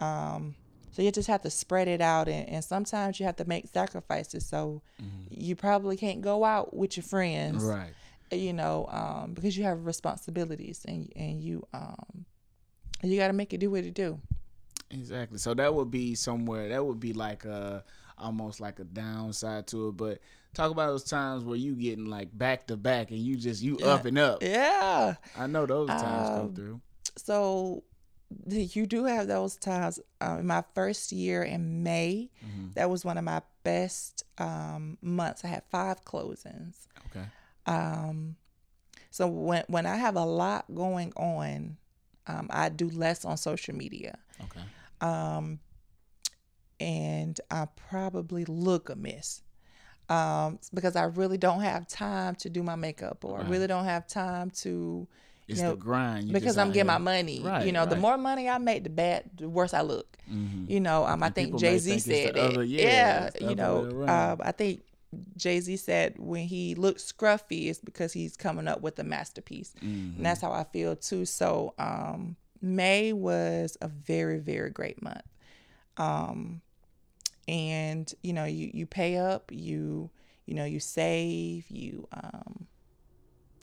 Um, 0.00 0.54
so 0.92 1.02
you 1.02 1.10
just 1.10 1.28
have 1.28 1.42
to 1.42 1.50
spread 1.50 1.88
it 1.88 2.00
out, 2.00 2.28
and, 2.28 2.48
and 2.48 2.64
sometimes 2.64 3.18
you 3.18 3.26
have 3.26 3.36
to 3.36 3.44
make 3.46 3.66
sacrifices. 3.68 4.46
So 4.46 4.82
you 5.30 5.56
probably 5.56 5.96
can't 5.96 6.20
go 6.22 6.44
out 6.44 6.74
with 6.74 6.96
your 6.96 7.04
friends 7.04 7.64
Right. 7.64 7.92
you 8.30 8.52
know, 8.52 8.86
um, 8.90 9.32
because 9.34 9.56
you 9.56 9.64
have 9.64 9.84
responsibilities 9.86 10.84
and 10.86 11.10
and 11.16 11.42
you 11.42 11.66
um, 11.74 12.24
you 13.02 13.18
got 13.18 13.26
to 13.28 13.32
make 13.32 13.52
it 13.52 13.58
do 13.58 13.70
what 13.70 13.84
it 13.84 13.94
do. 13.94 14.20
Exactly. 14.90 15.38
So 15.38 15.54
that 15.54 15.74
would 15.74 15.90
be 15.90 16.14
somewhere. 16.14 16.68
That 16.68 16.84
would 16.84 17.00
be 17.00 17.12
like 17.14 17.44
a 17.44 17.82
almost 18.18 18.60
like 18.60 18.78
a 18.78 18.84
downside 18.84 19.66
to 19.68 19.88
it. 19.88 19.96
But 19.96 20.18
talk 20.54 20.70
about 20.70 20.88
those 20.88 21.04
times 21.04 21.44
where 21.44 21.56
you 21.56 21.74
getting 21.74 22.04
like 22.06 22.36
back 22.36 22.66
to 22.66 22.76
back 22.76 23.10
and 23.10 23.18
you 23.18 23.36
just 23.36 23.62
you 23.62 23.78
up 23.78 24.04
and 24.04 24.18
up. 24.18 24.42
Yeah. 24.42 25.14
I 25.36 25.46
know 25.46 25.64
those 25.66 25.88
times 25.88 26.28
Um, 26.28 26.36
come 26.36 26.54
through. 26.54 26.80
So 27.16 27.84
you 28.46 28.86
do 28.86 29.04
have 29.04 29.26
those 29.28 29.56
times. 29.56 30.00
In 30.20 30.46
my 30.46 30.64
first 30.74 31.12
year 31.12 31.42
in 31.42 31.82
May, 31.82 32.30
Mhm. 32.44 32.74
that 32.74 32.88
was 32.90 33.04
one 33.04 33.18
of 33.18 33.24
my 33.24 33.42
best 33.64 34.24
um, 34.38 34.98
months. 35.02 35.44
I 35.44 35.48
had 35.48 35.64
five 35.70 36.04
closings. 36.04 36.86
Okay. 37.06 37.24
Um, 37.66 38.36
so 39.10 39.26
when 39.28 39.64
when 39.68 39.86
I 39.86 39.96
have 39.96 40.16
a 40.16 40.24
lot 40.24 40.64
going 40.74 41.12
on, 41.16 41.76
um, 42.26 42.48
I 42.50 42.68
do 42.68 42.88
less 42.88 43.24
on 43.24 43.36
social 43.36 43.74
media. 43.74 44.18
Okay. 44.40 44.62
um, 45.00 45.60
and 46.80 47.40
I 47.50 47.66
probably 47.76 48.44
look 48.44 48.88
a 48.90 48.96
mess 48.96 49.42
um, 50.08 50.58
because 50.74 50.96
I 50.96 51.04
really 51.04 51.38
don't 51.38 51.60
have 51.60 51.86
time 51.86 52.34
to 52.36 52.50
do 52.50 52.62
my 52.62 52.74
makeup, 52.74 53.24
or 53.24 53.40
I 53.40 53.48
really 53.48 53.66
don't 53.66 53.84
have 53.84 54.06
time 54.06 54.50
to 54.62 55.06
It's 55.48 55.60
know, 55.60 55.70
the 55.70 55.76
grind. 55.76 56.28
You 56.28 56.32
because 56.34 56.56
I'm 56.56 56.72
getting 56.72 56.86
my 56.86 56.98
money. 56.98 57.40
Right, 57.42 57.66
you 57.66 57.72
know, 57.72 57.84
the 57.84 57.96
more 57.96 58.16
money 58.16 58.48
I 58.48 58.58
make, 58.58 58.84
the 58.84 58.90
bad, 58.90 59.24
the 59.36 59.48
worse 59.48 59.74
I 59.74 59.82
look. 59.82 60.16
Mhm. 60.30 60.68
You 60.70 60.80
know, 60.80 61.04
um, 61.04 61.22
I 61.22 61.30
think 61.30 61.56
Jay 61.58 61.78
Z 61.78 61.98
said 61.98 62.34
that. 62.34 62.38
other- 62.38 62.64
yeah, 62.64 63.30
yeah, 63.40 63.48
you 63.48 63.56
know, 63.56 64.04
um, 64.08 64.40
I 64.42 64.52
think 64.52 64.82
Jay 65.36 65.60
Z 65.60 65.76
said 65.76 66.14
when 66.18 66.46
he 66.46 66.74
looks 66.74 67.12
scruffy, 67.12 67.66
it's 67.68 67.80
because 67.80 68.12
he's 68.12 68.36
coming 68.36 68.66
up 68.68 68.80
with 68.80 68.98
a 68.98 69.04
masterpiece, 69.04 69.74
Mhm. 69.82 70.16
and 70.16 70.24
that's 70.24 70.40
how 70.40 70.52
I 70.52 70.64
feel 70.64 70.96
too. 70.96 71.24
So 71.26 71.74
um, 71.78 72.36
May 72.62 73.12
was 73.12 73.76
a 73.82 73.88
very 73.88 74.38
very 74.38 74.70
great 74.70 75.02
month, 75.02 75.26
um, 75.98 76.62
and 77.48 78.12
you 78.22 78.32
know 78.32 78.44
you 78.44 78.70
you 78.72 78.86
pay 78.86 79.16
up, 79.16 79.50
you 79.52 80.10
you 80.46 80.54
know 80.54 80.64
you 80.64 80.80
save, 80.80 81.70
you 81.70 82.06
um, 82.12 82.66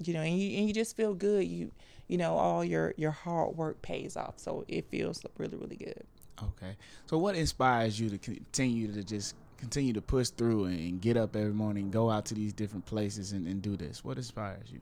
you 0.03 0.13
know, 0.13 0.21
and 0.21 0.39
you 0.39 0.57
and 0.57 0.67
you 0.67 0.73
just 0.73 0.95
feel 0.95 1.13
good. 1.13 1.45
You 1.45 1.71
you 2.07 2.17
know 2.17 2.35
all 2.35 2.63
your 2.63 2.93
your 2.97 3.11
hard 3.11 3.55
work 3.55 3.81
pays 3.81 4.15
off, 4.15 4.35
so 4.37 4.65
it 4.67 4.89
feels 4.89 5.23
really 5.37 5.57
really 5.57 5.75
good. 5.75 6.03
Okay. 6.41 6.75
So 7.07 7.17
what 7.17 7.35
inspires 7.35 7.99
you 7.99 8.09
to 8.09 8.17
continue 8.17 8.91
to 8.93 9.03
just 9.03 9.35
continue 9.57 9.91
to 9.93 10.01
push 10.01 10.29
through 10.29 10.65
and 10.65 11.01
get 11.01 11.17
up 11.17 11.35
every 11.35 11.51
morning, 11.51 11.91
go 11.91 12.09
out 12.09 12.25
to 12.27 12.33
these 12.33 12.53
different 12.53 12.85
places 12.85 13.33
and, 13.33 13.45
and 13.45 13.61
do 13.61 13.75
this? 13.75 14.05
What 14.05 14.17
inspires 14.17 14.71
you? 14.71 14.79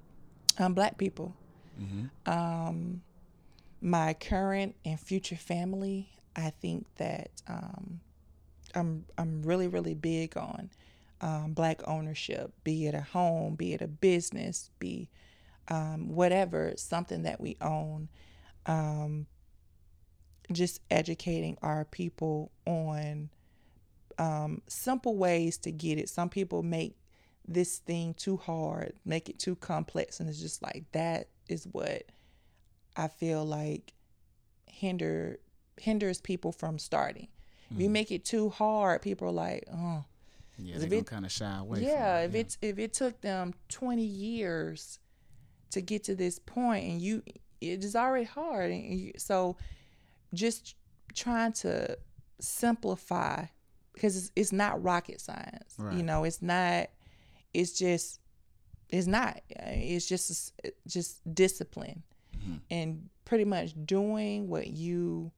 Um, 0.60 0.74
black 0.74 0.98
people. 0.98 1.36
Mm-hmm. 1.80 2.32
um, 2.32 3.02
my 3.82 4.16
current 4.16 4.76
and 4.84 5.00
future 5.00 5.36
family, 5.36 6.10
I 6.36 6.50
think 6.50 6.88
that 6.96 7.30
um, 7.48 8.00
I'm 8.74 9.06
I'm 9.18 9.44
really 9.44 9.68
really 9.68 9.94
big 9.94 10.36
on 10.38 10.70
um, 11.22 11.54
black 11.54 11.82
ownership, 11.88 12.54
be 12.64 12.88
it 12.88 12.94
a 12.94 13.02
home, 13.02 13.56
be 13.56 13.74
it 13.74 13.82
a 13.82 13.88
business, 13.88 14.70
be 14.80 15.10
um, 15.70 16.10
whatever, 16.10 16.74
something 16.78 17.24
that 17.24 17.42
we 17.42 17.58
own. 17.62 18.10
Um, 18.66 19.28
just 20.52 20.80
educating 20.90 21.58
our 21.62 21.86
people 21.86 22.52
on 22.66 23.30
um, 24.18 24.62
simple 24.68 25.16
ways 25.16 25.58
to 25.60 25.72
get 25.72 25.98
it. 25.98 26.10
Some 26.10 26.30
people 26.30 26.64
make 26.64 26.96
this 27.48 27.80
thing 27.80 28.14
too 28.14 28.38
hard, 28.38 28.94
make 29.06 29.30
it 29.30 29.40
too 29.40 29.56
complex, 29.56 30.20
and 30.20 30.30
it's 30.30 30.40
just 30.40 30.62
like 30.62 30.86
that 30.92 31.28
is 31.48 31.68
what 31.72 32.04
I 32.96 33.08
feel 33.08 33.46
like 33.46 33.94
hinder 34.68 35.40
hinders 35.80 36.20
people 36.22 36.52
from 36.52 36.80
starting. 36.80 37.28
If 37.70 37.82
you 37.82 37.90
make 37.90 38.12
it 38.12 38.24
too 38.24 38.50
hard, 38.50 39.02
people 39.02 39.28
are 39.28 39.32
like, 39.32 39.66
oh, 39.74 40.06
Yeah, 40.58 40.78
they're 40.80 41.04
kind 41.04 41.26
of 41.26 41.32
shy 41.32 41.58
away. 41.60 41.84
yeah. 41.84 42.20
If 42.22 42.36
it's 42.36 42.58
if 42.62 42.80
it 42.80 42.94
took 42.94 43.22
them 43.22 43.54
twenty 43.70 44.06
years 44.06 45.00
to 45.72 45.82
get 45.82 46.04
to 46.06 46.16
this 46.16 46.40
point, 46.40 46.86
and 46.86 47.02
you, 47.02 47.22
it 47.62 47.84
is 47.84 47.96
already 47.96 48.26
hard, 48.26 48.72
and 48.72 49.00
you, 49.00 49.12
so 49.18 49.58
just 50.34 50.76
trying 51.14 51.52
to 51.52 51.98
simplify 52.40 53.46
because 53.94 54.16
it's, 54.18 54.32
it's 54.36 54.52
not 54.52 54.82
rocket 54.84 55.20
science. 55.22 55.76
You 55.92 56.04
know, 56.04 56.24
it's 56.24 56.42
not. 56.42 56.90
It's 57.54 57.74
just. 57.78 58.20
It's 58.90 59.08
not. 59.08 59.42
It's 59.50 60.08
just 60.08 60.54
just 60.88 61.34
discipline, 61.36 62.04
Mhm. 62.38 62.60
and 62.72 63.10
pretty 63.26 63.44
much 63.46 63.74
doing 63.86 64.48
what 64.48 64.68
you 64.68 65.32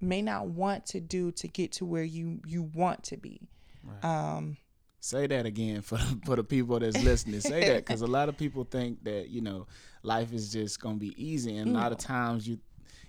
may 0.00 0.22
not 0.22 0.48
want 0.48 0.86
to 0.86 1.00
do 1.00 1.30
to 1.32 1.46
get 1.48 1.70
to 1.72 1.84
where 1.84 2.02
you 2.02 2.40
you 2.46 2.62
want 2.62 3.02
to 3.04 3.16
be. 3.18 3.48
Right. 3.82 4.04
Um, 4.04 4.56
Say 5.00 5.26
that 5.26 5.46
again 5.46 5.82
for 5.82 5.98
for 6.24 6.36
the 6.36 6.44
people 6.44 6.78
that's 6.78 7.02
listening. 7.02 7.40
Say 7.40 7.64
that 7.64 7.84
because 7.84 8.02
a 8.02 8.06
lot 8.06 8.28
of 8.28 8.36
people 8.36 8.62
think 8.64 9.02
that 9.04 9.28
you 9.30 9.40
know 9.40 9.66
life 10.04 10.32
is 10.32 10.52
just 10.52 10.80
gonna 10.80 10.94
be 10.96 11.12
easy, 11.22 11.56
and 11.56 11.70
a 11.70 11.72
lot 11.72 11.90
of 11.90 11.98
times 11.98 12.46
you 12.46 12.58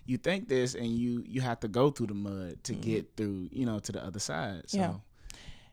you 0.06 0.18
think 0.18 0.48
this, 0.48 0.74
and 0.74 0.88
you 0.88 1.24
you 1.28 1.40
have 1.42 1.60
to 1.60 1.68
go 1.68 1.92
through 1.92 2.08
the 2.08 2.14
mud 2.16 2.64
to 2.64 2.74
get 2.74 3.16
through, 3.16 3.48
you 3.52 3.66
know, 3.68 3.78
to 3.80 3.92
the 3.92 4.04
other 4.04 4.20
side. 4.20 4.64
So. 4.70 5.02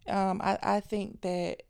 Yeah. 0.07 0.31
um, 0.31 0.41
I, 0.43 0.59
I 0.63 0.81
think 0.81 1.23
that 1.23 1.63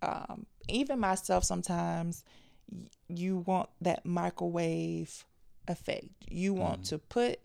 um, 0.00 0.46
even 0.68 0.98
myself 0.98 1.44
sometimes 1.44 2.24
y- 2.70 2.88
you 3.08 3.38
want 3.38 3.68
that 3.82 4.06
microwave 4.06 5.24
effect. 5.68 6.06
You 6.30 6.54
want 6.54 6.82
Mm. 6.82 6.88
to 6.88 6.98
put 6.98 7.40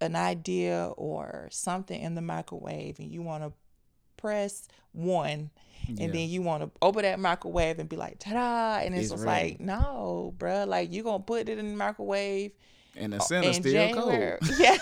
an 0.00 0.16
idea 0.16 0.86
or 0.96 1.48
something 1.50 2.00
in 2.00 2.14
the 2.14 2.22
microwave 2.22 2.98
and 3.00 3.12
you 3.12 3.20
want 3.22 3.42
to 3.44 3.52
press 4.18 4.68
one 4.92 5.50
and 5.88 5.98
Yeah. 5.98 6.06
then 6.08 6.28
you 6.28 6.42
want 6.42 6.62
to 6.62 6.70
open 6.82 7.02
that 7.02 7.18
microwave 7.18 7.78
and 7.78 7.88
be 7.88 7.96
like 7.96 8.18
ta-da 8.18 8.84
and 8.84 8.94
it's, 8.94 9.04
It's 9.04 9.12
just 9.12 9.24
like 9.26 9.58
no 9.60 10.34
bruh 10.36 10.66
like 10.66 10.92
you 10.92 11.02
gonna 11.02 11.22
put 11.22 11.48
it 11.48 11.58
in 11.58 11.70
the 11.70 11.76
microwave 11.76 12.52
and 12.96 13.12
the 13.14 13.20
center's 13.20 13.56
still 13.56 13.72
January 13.72 14.38
cold. 14.40 14.52
yeah 14.58 14.76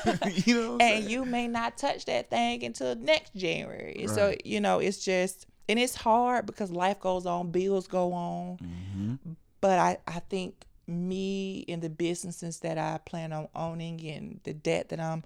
you 0.47 0.55
know, 0.55 0.73
and 0.81 0.81
saying? 0.81 1.11
you 1.11 1.25
may 1.25 1.47
not 1.47 1.76
touch 1.76 2.07
that 2.07 2.31
thing 2.31 2.64
until 2.64 2.95
next 2.97 3.35
January. 3.37 3.95
And 4.00 4.11
So 4.11 4.35
you 4.45 4.59
know, 4.61 4.78
it's 4.81 5.05
just 5.05 5.47
and 5.69 5.78
it's 5.78 5.95
hard 5.95 6.47
because 6.47 6.71
life 6.71 6.99
goes 7.00 7.26
on, 7.26 7.50
bills 7.50 7.87
go 7.88 8.12
on. 8.14 8.59
Mhm. 8.59 9.37
But 9.61 9.78
I 9.78 9.99
I 10.07 10.21
think 10.21 10.64
me 10.88 11.64
and 11.69 11.83
the 11.83 11.90
businesses 11.90 12.61
that 12.61 12.78
I 12.78 12.99
plan 13.05 13.33
on 13.33 13.49
owning 13.55 14.00
and 14.09 14.40
the 14.45 14.55
debt 14.55 14.88
that 14.90 15.00
I'm 15.00 15.23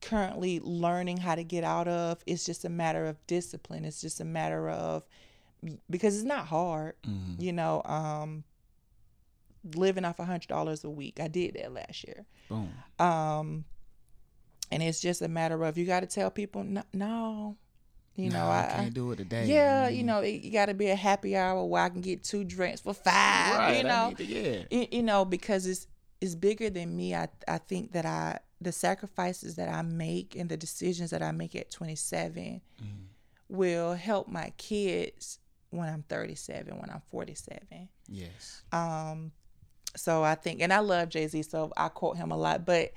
currently 0.00 0.60
learning 0.60 1.16
how 1.18 1.34
to 1.34 1.44
get 1.44 1.64
out 1.64 1.88
of, 1.88 2.22
it's 2.26 2.44
just 2.44 2.64
a 2.64 2.68
matter 2.68 3.06
of 3.06 3.24
discipline. 3.26 3.84
It's 3.84 4.00
just 4.00 4.20
a 4.20 4.24
matter 4.24 4.68
of 4.70 5.04
because 5.90 6.14
it's 6.16 6.24
not 6.24 6.46
hard, 6.46 6.94
Mhm. 7.06 7.40
you 7.40 7.52
know. 7.52 7.82
Um, 7.84 8.44
living 9.74 10.04
off 10.04 10.18
a 10.20 10.24
hundred 10.24 10.48
dollars 10.48 10.84
a 10.84 10.90
week, 10.90 11.18
I 11.20 11.28
did 11.28 11.54
that 11.54 11.72
last 11.74 12.04
year. 12.06 12.24
Boom. 12.48 12.72
Um, 12.98 13.64
and 14.70 14.82
it's 14.82 15.00
just 15.00 15.20
a 15.20 15.28
matter 15.28 15.62
of 15.64 15.76
you 15.76 15.84
got 15.84 16.00
to 16.00 16.06
tell 16.06 16.30
people 16.30 16.62
no, 16.62 16.82
no 16.92 17.56
you 18.14 18.28
know 18.30 18.38
Nah, 18.44 18.50
I 18.50 18.64
I, 18.64 18.76
can't 18.82 18.94
do 18.94 19.10
it 19.12 19.16
today. 19.16 19.46
yeah 19.46 19.88
Mhm. 19.88 19.96
you 19.96 20.02
know 20.04 20.20
it, 20.20 20.42
you 20.42 20.50
got 20.50 20.66
to 20.66 20.74
be 20.74 20.88
a 20.88 20.94
happy 20.96 21.36
hour 21.36 21.64
where 21.64 21.82
I 21.82 21.88
can 21.88 22.00
get 22.02 22.22
two 22.22 22.44
drinks 22.44 22.80
for 22.82 22.92
five 22.92 23.58
right? 23.58 23.76
you 23.78 23.82
know 23.84 24.12
to- 24.16 24.24
yeah. 24.24 24.64
you, 24.70 24.86
you 24.92 25.02
know 25.02 25.24
because 25.24 25.66
it's 25.66 25.86
it's 26.20 26.34
bigger 26.34 26.68
than 26.70 26.96
me 26.96 27.14
I 27.14 27.28
I 27.46 27.58
think 27.58 27.92
that 27.92 28.04
I 28.06 28.38
the 28.60 28.72
sacrifices 28.72 29.54
that 29.56 29.68
I 29.68 29.82
make 29.82 30.34
and 30.36 30.48
the 30.48 30.56
decisions 30.56 31.10
that 31.10 31.22
I 31.22 31.30
make 31.32 31.54
at 31.54 31.70
27 31.70 32.60
Mhm. 32.80 33.06
will 33.48 33.94
help 33.94 34.28
my 34.28 34.52
kids 34.56 35.38
when 35.70 35.88
I'm 35.88 36.02
37 36.02 36.78
when 36.78 36.90
I'm 36.90 37.02
47 37.10 37.88
Yes. 38.08 38.62
um, 38.72 39.32
so 39.96 40.22
I 40.22 40.34
think, 40.34 40.60
and 40.60 40.72
I 40.72 40.78
love 40.80 41.08
Jay 41.08 41.26
Z, 41.26 41.42
so 41.44 41.72
I 41.76 41.88
quote 41.88 42.16
him 42.18 42.30
a 42.30 42.36
lot. 42.36 42.64
But 42.66 42.92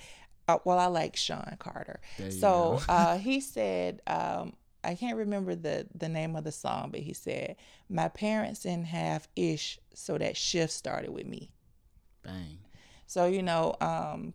uh, 0.48 0.58
well, 0.65 0.77
I 0.80 0.88
like 0.88 1.15
Sean 1.15 1.56
Carter. 1.60 2.01
So 2.30 2.82
uh, 2.89 3.18
he 3.18 3.39
said, 3.39 4.01
um, 4.08 4.53
I 4.84 4.96
can't 4.96 5.18
remember 5.18 5.56
the 5.56 5.88
the 5.96 6.10
name 6.10 6.36
of 6.36 6.44
the 6.44 6.51
song, 6.51 6.89
but 6.91 7.00
he 7.01 7.13
said, 7.13 7.56
"My 7.89 8.08
parents 8.10 8.62
didn't 8.63 8.88
have 8.88 9.27
ish, 9.36 9.80
so 9.94 10.18
that 10.18 10.36
shift 10.36 10.74
started 10.74 11.12
with 11.12 11.25
me." 11.27 11.51
Bang. 12.24 12.58
So 13.08 13.25
you 13.25 13.41
know, 13.41 13.75
um, 13.80 14.34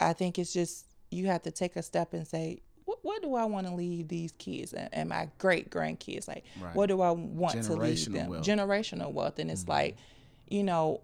I 0.00 0.12
think 0.12 0.38
it's 0.38 0.52
just 0.52 0.86
you 1.10 1.26
have 1.26 1.42
to 1.42 1.50
take 1.50 1.76
a 1.76 1.82
step 1.82 2.12
and 2.14 2.26
say, 2.26 2.60
what, 2.84 2.98
what 3.02 3.22
do 3.22 3.34
I 3.34 3.44
want 3.44 3.66
to 3.66 3.74
leave 3.74 4.08
these 4.08 4.32
kids 4.32 4.72
and, 4.72 4.88
and 4.92 5.08
my 5.08 5.28
great 5.38 5.70
grandkids? 5.70 6.26
Like, 6.28 6.44
Right. 6.60 6.74
what 6.74 6.86
do 6.88 7.00
I 7.00 7.10
want 7.10 7.62
to 7.62 7.74
leave 7.74 8.12
them? 8.12 8.28
wealth. 8.30 8.44
Generational 8.46 9.12
wealth. 9.12 9.38
And 9.38 9.50
it's 9.50 9.64
Mhm. 9.64 9.68
like, 9.68 9.96
you 10.48 10.62
know, 10.64 11.02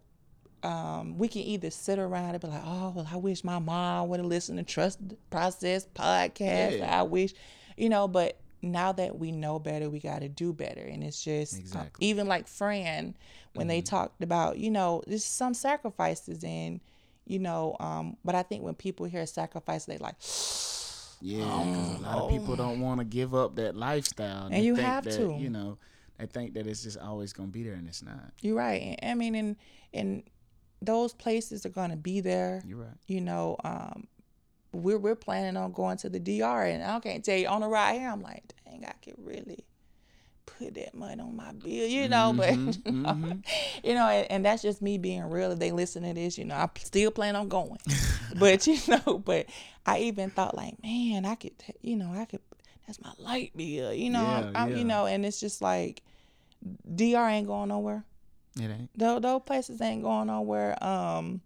um, 0.62 1.18
we 1.18 1.28
can 1.28 1.42
either 1.42 1.70
sit 1.70 1.98
around 1.98 2.30
and 2.30 2.40
be 2.40 2.48
like, 2.48 2.62
oh, 2.64 2.92
well, 2.96 3.06
I 3.10 3.16
wish 3.16 3.44
my 3.44 3.58
mom 3.58 4.08
would 4.08 4.18
have 4.20 4.26
listened 4.26 4.58
to 4.58 4.64
Trust 4.64 4.98
Process 5.30 5.86
podcast. 5.94 6.78
Yeah. 6.78 6.98
I 6.98 7.02
wish, 7.02 7.34
you 7.76 7.88
know, 7.88 8.08
but 8.08 8.38
now 8.62 8.90
that 8.92 9.18
we 9.18 9.30
know 9.30 9.58
better, 9.58 9.88
we 9.90 10.00
got 10.00 10.20
to 10.22 10.28
do 10.28 10.52
better. 10.52 10.80
And 10.80 11.04
it's 11.04 11.22
just 11.22 11.76
uh, 11.76 11.84
even 12.00 12.26
like 12.26 12.48
Fran 12.48 13.14
when 13.54 13.68
they 13.68 13.80
talked 13.80 14.22
about, 14.22 14.58
you 14.58 14.70
know, 14.70 15.02
there's 15.06 15.24
some 15.24 15.54
sacrifices 15.54 16.42
and 16.42 16.80
you 17.26 17.38
know, 17.38 17.76
um, 17.80 18.16
but 18.24 18.34
I 18.34 18.42
think 18.42 18.62
when 18.62 18.74
people 18.74 19.06
hear 19.06 19.26
sacrifice, 19.26 19.84
they 19.84 19.98
like, 19.98 20.16
Yeah, 21.20 21.38
because 21.44 21.98
a 21.98 22.02
lot 22.02 22.18
of 22.24 22.30
people 22.30 22.56
don't 22.56 22.80
want 22.80 23.00
to 23.00 23.04
give 23.04 23.34
up 23.34 23.56
that 23.56 23.74
lifestyle, 23.74 24.44
And 24.46 24.54
they 24.54 24.60
you 24.60 24.76
think 24.76 24.86
have 24.86 25.04
that, 25.04 25.16
to. 25.16 25.34
You 25.38 25.48
know, 25.50 25.78
they 26.18 26.26
think 26.26 26.54
that 26.54 26.66
it's 26.66 26.82
just 26.82 26.98
always 26.98 27.32
gonna 27.32 27.48
be 27.48 27.62
there, 27.62 27.72
and 27.74 27.88
it's 27.88 28.02
not. 28.02 28.32
you're 28.42 28.56
right. 28.56 28.98
I 29.02 29.14
mean, 29.14 29.34
and 29.34 29.56
and 29.94 30.22
those 30.82 31.14
places 31.14 31.64
are 31.64 31.70
gonna 31.70 31.96
be 31.96 32.20
there. 32.20 32.62
You're 32.66 32.78
right. 32.78 32.96
You 33.06 33.22
know, 33.22 33.56
um, 33.64 34.06
we're 34.72 34.98
we're 34.98 35.14
planning 35.16 35.56
on 35.56 35.72
going 35.72 35.96
to 35.98 36.10
the 36.10 36.20
DR, 36.20 36.64
and 36.66 36.84
I 36.84 37.00
can't 37.00 37.24
tell 37.24 37.36
you 37.38 37.48
on 37.48 37.62
the 37.62 37.68
ride 37.68 37.98
here. 37.98 38.10
I'm 38.10 38.22
like, 38.22 38.52
dang, 38.66 38.84
I 38.84 38.92
could 39.02 39.14
really 39.18 39.64
put 40.46 40.74
that 40.74 40.94
money 40.94 41.20
on 41.20 41.36
my 41.36 41.52
bill, 41.52 41.86
you 41.86 42.08
know. 42.08 42.32
But 42.34 42.54
Mhm, 42.54 42.82
you 42.86 42.92
know, 42.92 43.12
mhm. 43.12 43.44
you 43.84 43.94
know, 43.94 44.08
and, 44.08 44.30
and 44.30 44.44
that's 44.44 44.62
just 44.62 44.80
me 44.80 44.96
being 44.98 45.24
real. 45.24 45.52
If 45.52 45.58
they 45.58 45.72
listen 45.72 46.02
to 46.04 46.14
this, 46.14 46.38
you 46.38 46.44
know, 46.44 46.54
I 46.54 46.68
still 46.78 47.10
plan 47.10 47.36
on 47.36 47.48
going. 47.48 47.78
but 48.38 48.66
you 48.66 48.78
know, 48.88 49.18
but 49.18 49.46
I 49.84 49.98
even 50.00 50.30
thought 50.30 50.56
like, 50.56 50.82
man, 50.82 51.24
I 51.24 51.34
could, 51.34 51.52
you 51.82 51.96
know, 51.96 52.12
I 52.14 52.24
could. 52.24 52.40
That's 52.86 53.00
my 53.02 53.12
light 53.18 53.50
bill, 53.56 53.92
you 53.92 54.10
know. 54.10 54.22
Yeah, 54.22 54.50
I'm, 54.54 54.70
yeah. 54.70 54.76
You 54.76 54.84
know, 54.84 55.06
and 55.06 55.26
it's 55.26 55.40
just 55.40 55.60
like, 55.60 56.02
DR 56.94 57.28
ain't 57.28 57.46
going 57.48 57.68
nowhere 57.68 58.04
It 58.56 58.70
ain't. 58.70 58.90
those, 58.96 59.20
those 59.22 59.42
places 59.44 59.80
ain't 59.80 60.02
going 60.02 60.28
nowhere. 60.28 60.82
Um, 60.82 61.40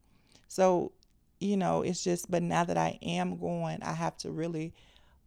so 0.48 0.92
you 1.40 1.56
know, 1.56 1.80
it's 1.82 2.04
just. 2.04 2.30
But 2.30 2.42
now 2.42 2.64
that 2.64 2.76
I 2.76 2.98
am 3.02 3.38
going, 3.38 3.82
I 3.82 3.94
have 3.94 4.16
to 4.18 4.30
really 4.30 4.74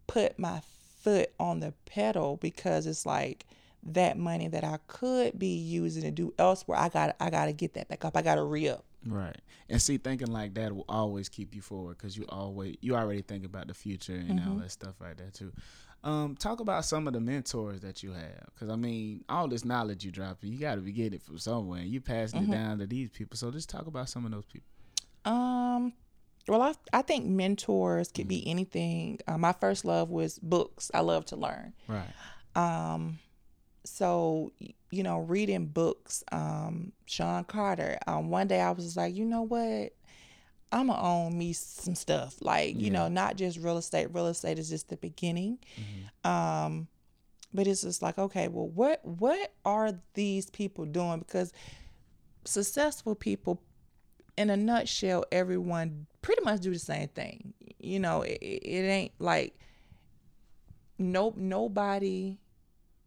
put 0.06 0.38
my 0.38 0.62
foot 1.02 1.32
on 1.40 1.60
the 1.60 1.74
pedal 1.86 2.38
because 2.38 2.86
it's 2.86 3.06
like 3.06 3.46
that 3.86 4.18
money 4.18 4.48
that 4.48 4.64
I 4.64 4.78
could 4.88 5.38
be 5.38 5.56
using 5.58 6.04
to 6.04 6.12
do 6.12 6.34
elsewhere. 6.40 6.78
I 6.80 6.90
got 6.90 7.16
I 7.20 7.30
got 7.30 7.46
to 7.46 7.54
get 7.54 7.74
that 7.76 7.88
back 7.90 8.06
up. 8.06 8.16
I 8.18 8.22
got 8.22 8.36
to 8.36 8.44
re 8.44 8.70
up. 8.70 8.86
Right. 9.06 9.36
And 9.70 9.82
see, 9.82 9.98
thinking 9.98 10.28
like 10.32 10.54
that 10.54 10.74
will 10.74 10.86
always 10.88 11.28
keep 11.30 11.54
you 11.56 11.62
forward 11.62 11.98
because 11.98 12.16
you 12.18 12.26
always 12.30 12.78
you 12.82 12.96
already 12.96 13.22
think 13.22 13.44
about 13.46 13.68
the 13.68 13.74
future 13.74 14.14
and 14.16 14.40
Mm-hmm. 14.40 14.52
all 14.52 14.58
that 14.60 14.72
stuff 14.72 14.96
right 15.00 15.18
there 15.18 15.30
too. 15.32 15.52
Um, 16.06 16.36
talk 16.36 16.60
about 16.60 16.84
some 16.84 17.08
of 17.08 17.14
the 17.14 17.22
mentors 17.22 17.80
that 17.80 18.04
you 18.04 18.12
have, 18.12 18.46
because 18.54 18.70
I 18.70 18.76
mean, 18.76 19.24
all 19.30 19.48
this 19.48 19.64
knowledge 19.64 20.04
you 20.04 20.12
dropping, 20.12 20.52
you 20.52 20.60
got 20.60 20.76
to 20.76 20.82
be 20.82 20.92
getting 20.92 21.14
it 21.14 21.24
from 21.24 21.38
somewhere, 21.38 21.82
you 21.82 22.02
passing 22.02 22.42
Mm-hmm. 22.42 22.52
it 22.54 22.56
down 22.58 22.80
to 22.80 22.88
these 22.88 23.10
people. 23.10 23.38
So 23.38 23.52
just 23.52 23.70
talk 23.70 23.88
about 23.88 24.10
some 24.10 24.26
of 24.26 24.32
those 24.32 24.44
people. 24.46 24.68
Um, 25.26 25.94
well, 26.48 26.62
I 26.62 26.74
I 26.92 27.02
think 27.04 27.26
mentors 27.26 28.12
could 28.12 28.28
be 28.28 28.46
anything. 28.48 29.20
Uh, 29.28 29.38
my 29.38 29.54
first 29.54 29.86
love 29.86 30.10
was 30.10 30.40
books. 30.40 30.92
I 30.94 31.00
love 31.00 31.26
to 31.28 31.38
learn. 31.38 31.74
Right. 31.88 32.04
Um, 32.56 33.20
so 33.86 34.52
you 34.92 35.02
know, 35.02 35.20
reading 35.20 35.66
books. 35.66 36.24
Um, 36.32 36.92
Sean 37.06 37.44
Carter. 37.46 37.98
Um, 38.06 38.30
one 38.30 38.48
day 38.48 38.62
I 38.62 38.72
was 38.72 38.86
just 38.86 38.98
like, 38.98 39.16
you 39.16 39.26
know 39.26 39.42
what? 39.42 39.94
I'm 40.72 40.88
gonna 40.88 41.02
own 41.02 41.38
me 41.38 41.54
some 41.54 41.96
stuff. 41.96 42.36
Like 42.42 42.80
you 42.80 42.90
know, 42.92 43.08
not 43.08 43.36
just 43.36 43.60
real 43.60 43.78
estate. 43.78 44.08
Real 44.14 44.28
estate 44.28 44.60
is 44.60 44.70
just 44.70 44.90
the 44.90 44.98
beginning. 44.98 45.60
Um, 46.24 46.88
but 47.54 47.68
it's 47.68 47.82
just 47.82 48.02
like, 48.02 48.18
okay, 48.18 48.48
well, 48.48 48.68
what 48.68 49.04
what 49.04 49.54
are 49.66 49.94
these 50.14 50.50
people 50.50 50.86
doing? 50.86 51.20
Because 51.20 51.54
successful 52.46 53.16
people 53.16 53.62
in 54.38 54.50
a 54.50 54.58
nutshell, 54.58 55.26
everyone 55.32 56.08
pretty 56.22 56.44
much 56.44 56.62
do 56.62 56.72
the 56.72 56.80
same 56.80 57.08
thing. 57.10 57.54
You 57.80 58.00
know, 58.00 58.22
it, 58.24 58.40
it 58.42 58.86
ain't 58.88 59.14
like 59.20 59.56
no 60.98 61.34
nobody 61.36 62.38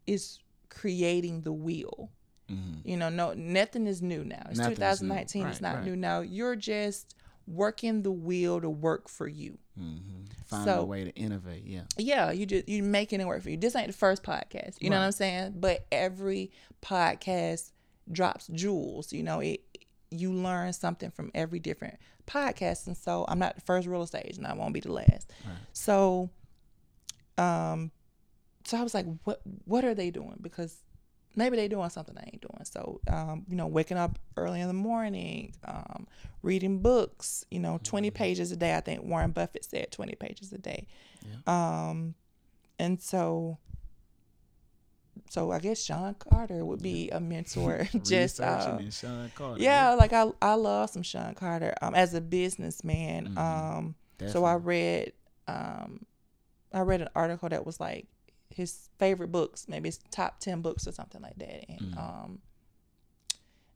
is 0.07 0.39
creating 0.69 1.43
the 1.43 1.53
wheel. 1.53 2.11
Mm-hmm. 2.51 2.89
You 2.89 2.97
know, 2.97 3.09
no 3.09 3.33
nothing 3.35 3.87
is 3.87 4.03
new 4.03 4.25
now. 4.25 4.47
It's 4.51 4.59
Nothing 4.59 4.83
is 4.83 5.03
new. 5.03 5.09
2019. 5.09 5.47
it's 5.47 5.61
not 5.61 5.77
right. 5.77 5.85
new 5.85 5.97
now. 5.97 6.21
You're 6.21 6.57
just 6.57 7.15
working 7.47 8.03
the 8.03 8.11
wheel 8.11 8.61
to 8.61 8.71
work 8.71 9.09
for 9.09 9.29
you. 9.29 9.59
Mm-hmm. 9.79 10.25
Finding 10.47 10.75
a 10.75 10.85
way 10.85 11.05
to 11.05 11.15
innovate. 11.15 11.65
Yeah. 11.65 11.83
Yeah, 11.97 12.31
you 12.31 12.47
just 12.47 12.69
you 12.69 12.83
making 12.83 13.21
it 13.21 13.27
work 13.27 13.43
for 13.43 13.51
you. 13.51 13.57
This 13.57 13.75
ain't 13.75 13.89
the 13.89 13.93
first 13.93 14.23
podcast. 14.23 14.77
You 14.81 14.91
know 14.91 14.99
what 14.99 15.07
I'm 15.07 15.13
saying? 15.13 15.55
But 15.57 15.87
every 15.91 16.51
podcast 16.83 17.73
drops 18.11 18.47
jewels. 18.49 19.13
You 19.13 19.23
know, 19.23 19.41
it 19.41 19.61
you 20.11 20.33
learn 20.33 20.73
something 20.73 21.11
from 21.11 21.31
every 21.35 21.59
different 21.59 21.99
podcast. 22.27 22.87
And 22.87 22.97
so 22.97 23.25
I'm 23.29 23.39
not 23.39 23.57
the 23.57 23.61
first 23.63 23.89
real 23.89 24.03
estate 24.03 24.23
agent. 24.27 24.47
And 24.47 24.47
I 24.47 24.55
won't 24.55 24.73
be 24.73 24.81
the 24.81 24.93
last. 24.93 25.33
So 25.73 26.31
um 27.39 27.91
so 28.67 28.79
I 28.79 28.83
was 28.83 28.95
like, 28.95 29.07
what 29.25 29.41
what 29.65 29.85
are 29.85 29.95
they 29.95 30.11
doing? 30.11 30.39
Because 30.41 30.77
maybe 31.37 31.57
they're 31.57 31.69
doing 31.69 31.91
something 31.91 32.17
I 32.19 32.25
ain't 32.33 32.41
doing. 32.41 32.65
So 32.65 33.01
um, 33.09 33.45
you 33.49 33.57
know, 33.57 33.67
waking 33.67 33.99
up 33.99 34.19
early 34.37 34.61
in 34.61 34.69
the 34.69 34.75
morning, 34.75 35.55
um, 35.65 36.07
reading 36.43 36.81
books, 36.81 37.45
you 37.51 37.61
know, 37.61 37.79
20 37.83 38.11
pages 38.11 38.51
a 38.53 38.57
day. 38.57 38.75
I 38.75 38.81
think 38.81 39.05
Warren 39.05 39.31
Buffett 39.31 39.65
said 39.65 39.93
20 39.93 40.15
pages 40.17 40.53
a 40.53 40.59
day. 40.59 40.87
Um 41.47 42.15
and 42.79 43.01
so 43.01 43.59
so 45.29 45.51
I 45.51 45.59
guess 45.59 45.83
Sean 45.83 46.15
Carter 46.15 46.65
would 46.65 46.83
be 46.83 47.11
a 47.11 47.21
mentor. 47.21 47.89
Just 48.05 48.41
uh, 48.41 48.79
Sean 48.91 49.31
Carter. 49.35 49.63
yeah, 49.63 49.95
like 49.95 50.13
I 50.13 50.31
I 50.41 50.55
love 50.55 50.91
some 50.91 51.03
Sean 51.03 51.35
Carter 51.35 51.75
um 51.83 51.95
as 51.95 52.15
a 52.15 52.21
businessman. 52.21 53.29
Mm-hmm. 53.29 53.39
Um 53.39 53.95
so 54.29 54.45
I 54.45 54.55
read 54.55 55.13
um 55.49 56.07
I 56.73 56.81
read 56.81 57.01
an 57.01 57.09
article 57.15 57.49
that 57.49 57.67
was 57.67 57.81
like 57.81 58.07
his 58.57 58.89
favorite 58.99 59.31
books, 59.31 59.67
maybe 59.69 59.89
his 59.89 59.99
top 60.11 60.41
10 60.41 60.63
books 60.63 60.87
or 60.89 60.93
something 60.93 61.21
like 61.23 61.37
that. 61.39 61.65
And 61.69 61.81
Mm-hmm. 61.81 61.99
um 61.99 62.39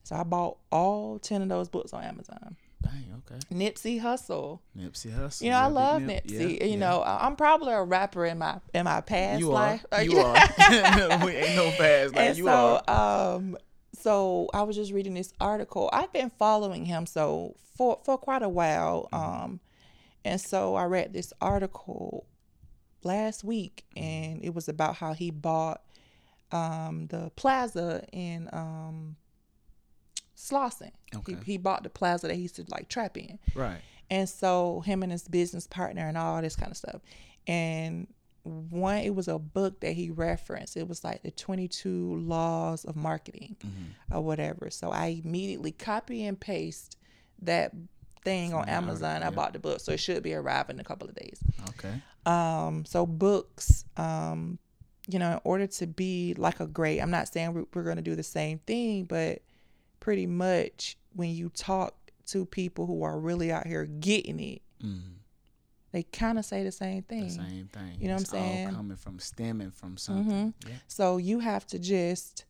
so 0.02 0.16
I 0.16 0.24
bought 0.24 0.56
all 0.72 1.18
10 1.20 1.42
of 1.42 1.48
those 1.48 1.68
books 1.68 1.92
on 1.92 2.02
Amazon. 2.02 2.56
Dang. 2.82 3.22
Okay. 3.30 3.38
Nipsey 3.54 4.00
Hussle. 4.00 4.58
Nipsey 4.76 5.14
Hussle. 5.16 5.42
You 5.42 5.50
know, 5.50 5.58
I 5.58 5.66
love 5.66 6.02
Nip. 6.02 6.24
Nipsey. 6.24 6.58
Yeah, 6.58 6.64
you 6.64 6.70
yeah. 6.72 6.76
know, 6.78 7.02
I'm 7.06 7.36
probably 7.36 7.72
a 7.74 7.82
rapper 7.84 8.24
in 8.24 8.38
my 8.38 8.58
in 8.74 8.84
my 8.84 9.02
past 9.02 9.38
you 9.40 9.50
are. 9.50 9.52
life. 9.52 9.84
You 10.02 10.18
are. 10.20 10.34
we 11.24 11.32
ain't 11.36 11.54
no 11.56 11.70
past. 11.76 12.14
Like 12.14 12.28
and 12.30 12.38
you 12.38 12.44
so, 12.46 12.80
are. 12.88 13.34
um, 13.36 13.56
so 13.92 14.48
I 14.54 14.62
was 14.62 14.74
just 14.76 14.92
reading 14.92 15.14
this 15.14 15.32
article. 15.40 15.90
I've 15.92 16.12
been 16.12 16.30
following 16.30 16.86
him 16.86 17.04
so 17.06 17.54
for 17.76 18.00
for 18.02 18.16
quite 18.16 18.42
a 18.42 18.48
while. 18.48 19.08
Mm-hmm. 19.12 19.42
Um, 19.44 19.60
and 20.24 20.40
so 20.40 20.74
I 20.74 20.84
read 20.84 21.12
this 21.12 21.32
article 21.40 22.26
last 23.02 23.44
week, 23.44 23.84
Mm-hmm. 23.96 24.04
and 24.04 24.44
it 24.44 24.54
was 24.54 24.68
about 24.68 24.96
how 24.96 25.12
he 25.14 25.30
bought 25.30 25.82
um 26.52 27.06
the 27.08 27.30
plaza 27.36 28.04
in 28.12 28.48
um 28.52 29.16
Slauson. 30.36 30.90
Okay. 31.14 31.36
He, 31.44 31.52
he 31.52 31.58
bought 31.58 31.82
the 31.82 31.90
plaza 31.90 32.26
that 32.28 32.34
he 32.34 32.42
used 32.42 32.56
to 32.56 32.64
like 32.68 32.88
trap 32.88 33.16
in. 33.16 33.38
Right. 33.54 33.80
And 34.08 34.28
so 34.28 34.80
him 34.80 35.02
and 35.02 35.12
his 35.12 35.28
business 35.28 35.66
partner 35.66 36.08
and 36.08 36.16
all 36.16 36.40
this 36.40 36.56
kind 36.56 36.70
of 36.70 36.76
stuff. 36.76 37.00
And 37.46 38.06
one, 38.42 38.98
it 38.98 39.14
was 39.14 39.28
a 39.28 39.38
book 39.38 39.80
that 39.80 39.92
he 39.92 40.10
referenced. 40.10 40.76
It 40.76 40.88
was 40.88 41.04
like 41.04 41.22
the 41.22 41.30
22 41.30 42.16
laws 42.16 42.84
of 42.86 42.96
marketing 42.96 43.56
or 44.10 44.22
whatever. 44.22 44.70
So 44.70 44.90
I 44.90 45.20
immediately 45.24 45.72
copy 45.72 46.24
and 46.24 46.40
paste 46.40 46.96
that 47.42 47.72
thing 48.24 48.52
on 48.54 48.68
Amazon. 48.68 49.22
article, 49.22 49.33
I 49.33 49.35
bought 49.35 49.52
the 49.52 49.59
book. 49.59 49.80
So 49.80 49.92
it 49.92 50.00
should 50.00 50.22
be 50.22 50.35
arriving 50.35 50.76
in 50.76 50.80
a 50.80 50.85
couple 50.85 51.09
of 51.09 51.14
days. 51.14 51.40
Okay. 51.70 51.94
Um, 52.26 52.85
so 52.85 53.06
books, 53.06 53.85
um, 53.96 54.59
you 55.09 55.18
know, 55.18 55.33
in 55.33 55.40
order 55.44 55.66
to 55.66 55.87
be 55.87 56.35
like 56.37 56.61
a 56.61 56.66
great, 56.66 57.00
I'm 57.00 57.11
not 57.11 57.28
saying 57.28 57.54
we- 57.54 57.64
we're 57.74 57.83
going 57.85 57.96
to 57.96 58.02
do 58.02 58.14
the 58.14 58.22
same 58.22 58.59
thing, 58.61 59.04
but 59.04 59.42
pretty 60.00 60.26
much 60.26 60.96
when 61.14 61.30
you 61.30 61.48
talk 61.50 61.94
to 62.26 62.44
people 62.46 62.87
who 62.87 63.02
are 63.02 63.18
really 63.18 63.50
out 63.50 63.66
here 63.66 63.85
getting 63.87 64.38
it, 64.40 64.62
Mm-hmm. 64.85 65.11
they 65.92 66.04
kind 66.04 66.38
of 66.38 66.44
say 66.46 66.62
the 66.64 66.72
same 66.72 67.02
thing. 67.02 67.24
The 67.24 67.30
same 67.35 67.68
thing. 67.72 67.96
You 67.98 68.06
know 68.09 68.14
what 68.14 68.20
I'm 68.20 68.24
saying? 68.26 68.56
Mm-hmm. 68.68 68.76
All 68.76 68.83
coming 68.83 68.96
from 68.96 69.18
stemming 69.18 69.70
from 69.72 69.96
something. 69.98 70.54
Yeah. 70.66 70.74
So 70.88 71.16
you 71.18 71.40
have 71.40 71.66
to 71.68 71.78
just 71.78 72.44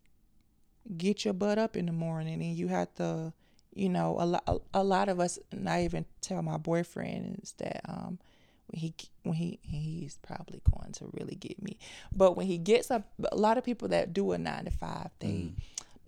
get 0.97 1.25
your 1.25 1.35
butt 1.35 1.59
up 1.59 1.77
in 1.77 1.87
the 1.87 1.93
morning 1.93 2.35
and 2.43 2.55
you 2.57 2.69
have 2.69 2.95
to, 2.97 3.33
you 3.81 3.89
know, 3.89 4.17
a 4.19 4.27
lot, 4.27 4.63
a, 4.75 4.85
lot 4.85 5.09
of 5.09 5.21
us, 5.21 5.39
and 5.51 5.69
I 5.69 5.85
even 5.85 6.05
tell 6.21 6.43
my 6.43 6.59
boyfriend 6.59 7.41
is 7.43 7.55
that, 7.59 7.81
um, 7.89 8.19
when 8.67 8.81
he, 8.81 8.95
when 9.23 9.35
he, 9.35 9.59
he's 9.63 10.19
probably 10.23 10.61
going 10.71 10.93
to 10.93 11.11
really 11.19 11.35
get 11.35 11.63
me, 11.63 11.79
but 12.15 12.37
when 12.37 12.47
he 12.47 12.59
gets 12.59 12.91
up, 12.91 13.09
a 13.33 13.37
lot 13.37 13.57
of 13.57 13.65
people 13.65 13.89
that 13.89 14.13
do 14.13 14.33
a 14.33 14.39
nine 14.39 14.67
to 14.67 14.71
five, 14.71 15.09
they, 15.19 15.51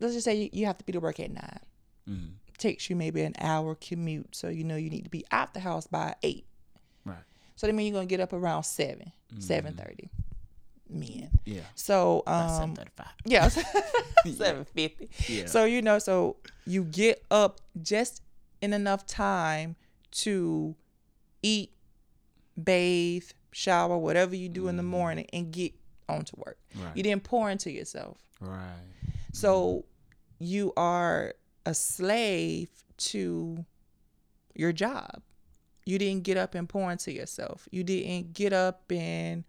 let's 0.01 0.13
just 0.13 0.25
say 0.25 0.35
you, 0.35 0.51
you 0.53 0.67
have 0.67 0.77
to 0.79 0.85
be 0.85 0.93
to 0.93 1.01
work 1.01 1.19
at 1.19 1.31
9 1.31 1.59
Mm-hmm. 2.11 2.31
Takes 2.59 2.91
you 2.91 2.97
maybe 2.97 3.23
an 3.23 3.35
hour 3.39 3.77
commute. 3.77 4.35
So, 4.35 4.49
you 4.49 4.65
know, 4.65 4.75
you 4.75 4.91
need 4.91 5.05
to 5.05 5.11
be 5.11 5.25
out 5.31 5.55
the 5.55 5.61
house 5.61 5.87
by 5.87 6.17
eight. 6.25 6.45
Right. 7.05 7.17
So 7.55 7.69
that 7.69 7.73
means 7.73 7.91
you're 7.91 7.99
going 7.99 8.09
to 8.09 8.11
get 8.11 8.21
up 8.21 8.33
around 8.33 8.65
7 8.65 9.13
7.30 9.39 10.09
men. 10.95 11.31
Yeah. 11.45 11.61
So, 11.75 12.23
um, 12.27 12.75
yeah, 13.25 13.49
seven 13.49 14.65
fifty. 14.65 15.11
Yeah. 15.29 15.47
So 15.47 15.65
you 15.65 15.83
know, 15.83 15.99
so 15.99 16.37
you 16.67 16.85
get 16.85 17.25
up 17.31 17.61
just 17.81 18.23
in 18.61 18.73
enough 18.73 19.07
time 19.07 19.77
to 20.13 20.75
eat, 21.43 21.73
bathe, 22.63 23.31
shower, 23.53 23.97
whatever 23.99 24.35
you 24.37 24.49
do 24.49 24.69
in 24.69 24.77
the 24.77 24.83
morning, 24.83 25.27
and 25.33 25.51
get 25.51 25.73
on 26.09 26.25
to 26.25 26.37
work. 26.37 26.59
Right. 26.75 26.97
You 26.97 27.03
didn't 27.03 27.25
pour 27.25 27.51
into 27.51 27.71
yourself. 27.71 28.19
Right. 28.41 28.77
So 29.33 29.85
you 30.39 30.73
are 30.77 31.35
a 31.65 31.75
slave 31.75 32.69
to 32.99 33.65
your 34.55 34.73
job. 34.73 35.23
You 35.85 35.99
didn't 35.99 36.25
get 36.25 36.37
up 36.37 36.55
and 36.55 36.69
pour 36.69 36.91
into 36.93 37.13
yourself. 37.13 37.69
You 37.71 37.83
didn't 37.83 38.35
get 38.35 38.53
up 38.53 38.91
and, 38.91 39.45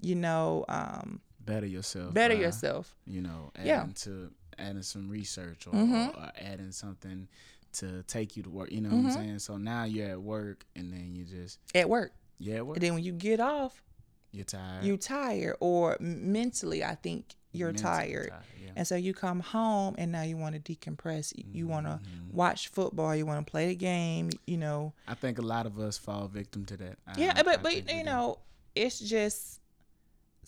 you 0.00 0.14
know, 0.14 0.64
um, 0.68 1.20
Better 1.44 1.66
yourself. 1.66 2.12
better 2.14 2.34
by, 2.34 2.40
yourself. 2.42 2.94
You 3.06 3.22
know, 3.22 3.50
adding 3.56 3.66
Yeah. 3.66 3.86
to 4.02 4.30
adding 4.58 4.82
some 4.82 5.08
research 5.08 5.66
or, 5.66 5.72
Mhm. 5.72 6.16
or 6.16 6.32
adding 6.36 6.72
something 6.72 7.28
to 7.74 8.02
take 8.04 8.36
you 8.36 8.42
to 8.42 8.50
work. 8.50 8.72
You 8.72 8.80
know 8.80 8.88
what 8.90 9.04
Mhm. 9.04 9.06
I'm 9.06 9.12
saying? 9.12 9.38
So 9.38 9.56
now 9.56 9.84
you're 9.84 10.08
at 10.10 10.20
work 10.22 10.66
and 10.74 10.92
then 10.92 11.14
you 11.14 11.24
just 11.24 11.58
at 11.74 11.88
work. 11.88 12.12
yeah, 12.38 12.56
at 12.56 12.66
work. 12.66 12.76
And 12.78 12.82
then 12.82 12.94
when 12.94 13.04
you 13.04 13.12
get 13.12 13.40
off, 13.40 13.82
You're 14.32 14.44
tired. 14.44 14.84
You're 14.84 14.96
tired 14.98 15.56
or 15.60 15.96
mentally, 16.00 16.84
I 16.84 16.96
think 16.96 17.34
you're 17.52 17.68
Mentally 17.72 17.82
tired. 17.90 18.32
yeah. 18.62 18.72
And 18.76 18.86
so 18.86 18.94
you 18.94 19.14
come 19.14 19.40
home 19.40 19.94
and 19.96 20.12
now 20.12 20.20
you 20.22 20.36
want 20.36 20.54
to 20.62 20.74
decompress. 20.76 21.32
You- 21.36 21.44
You 21.52 21.66
want 21.66 21.86
to 21.86 21.98
watch 22.32 22.68
football. 22.68 23.14
You 23.16 23.24
want 23.26 23.46
to 23.46 23.50
play 23.50 23.68
the 23.68 23.74
game. 23.74 24.30
You 24.46 24.58
know. 24.58 24.92
I 25.06 25.14
think 25.14 25.38
a 25.38 25.42
lot 25.42 25.64
of 25.66 25.78
us 25.78 25.96
fall 25.98 26.28
victim 26.28 26.64
to 26.66 26.76
that. 26.76 26.98
Yeah, 27.16 27.32
I 27.36 27.42
but 27.42 27.62
but 27.62 27.72
think 27.72 27.88
we 27.88 27.94
you 27.94 28.04
know, 28.04 28.38
it's 28.74 28.98
just 28.98 29.60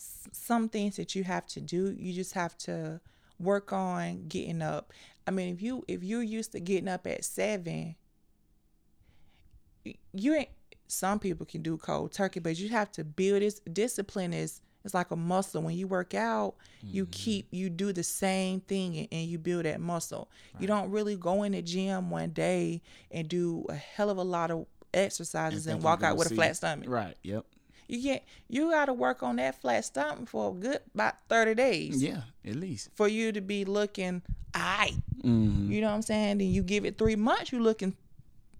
s- 0.01 0.29
some 0.33 0.69
things 0.69 0.97
that 0.97 1.15
you 1.15 1.25
have 1.25 1.47
to 1.49 1.61
do. 1.61 1.95
You 1.99 2.13
just 2.13 2.33
have 2.35 2.57
to 2.59 3.01
work 3.39 3.73
on 3.73 4.27
getting 4.29 4.63
up. 4.63 4.93
I 5.27 5.31
mean, 5.31 5.53
if 5.55 5.61
you 5.63 5.85
if 5.89 6.03
you're 6.03 6.23
used 6.23 6.53
to 6.53 6.61
getting 6.61 6.89
up 6.89 7.07
at 7.07 7.25
seven, 7.25 7.95
you 10.13 10.35
ain't. 10.35 10.49
Some 10.89 11.21
people 11.21 11.47
can 11.47 11.63
do 11.63 11.77
cold 11.77 12.13
turkey, 12.13 12.41
but 12.41 12.59
you 12.59 12.69
have 12.71 12.91
to 12.93 13.05
build 13.05 13.43
this 13.43 13.61
discipline. 13.61 14.33
Is 14.33 14.61
it's 14.85 14.93
like 14.95 15.11
a 15.13 15.17
muscle. 15.17 15.63
When 15.63 15.77
you 15.77 15.87
work 15.87 16.15
out, 16.15 16.55
you 16.83 17.05
Mm-hmm. 17.05 17.11
keep 17.13 17.49
you 17.53 17.71
do 17.71 17.93
the 17.93 18.03
same 18.03 18.61
thing 18.61 18.97
and, 18.97 19.09
and 19.13 19.27
you 19.29 19.39
build 19.39 19.67
that 19.67 19.81
muscle. 19.81 20.29
You 20.59 20.67
don't 20.67 20.91
really 20.91 21.17
go 21.17 21.45
in 21.45 21.53
the 21.53 21.63
gym 21.63 22.11
one 22.11 22.31
day 22.31 22.83
and 23.13 23.29
do 23.29 23.65
a 23.69 23.75
hell 23.75 24.11
of 24.11 24.17
a 24.17 24.23
lot 24.25 24.51
of 24.51 24.67
exercises 24.93 25.67
and, 25.69 25.75
think 25.77 25.85
walk 25.85 26.03
out 26.03 26.17
with 26.17 26.33
a 26.33 26.35
flat 26.35 26.57
stomach. 26.57 26.89
Right. 26.89 27.17
Yep. 27.23 27.45
You 27.91 28.03
get 28.03 28.25
you 28.49 28.71
got 28.71 28.87
to 28.87 28.93
work 28.93 29.23
on 29.23 29.37
that 29.37 29.61
flat 29.61 29.85
stomach 29.85 30.29
for 30.29 30.51
a 30.51 30.55
good 30.55 30.81
about 30.95 31.15
thirty 31.29 31.55
days 31.55 32.03
Yeah. 32.03 32.23
At 32.47 32.57
least. 32.57 32.91
for 32.95 33.09
you 33.09 33.33
to 33.33 33.41
be 33.41 33.65
looking 33.65 34.23
aight. 34.53 35.03
Mm-hmm. 35.23 35.71
You 35.73 35.81
know 35.81 35.89
what 35.89 35.95
I'm 35.95 36.03
saying? 36.03 36.39
Then 36.39 36.49
you 36.49 36.63
give 36.63 36.85
it 36.85 36.99
three 36.99 37.17
months, 37.17 37.53
you 37.53 37.61
looking 37.61 37.97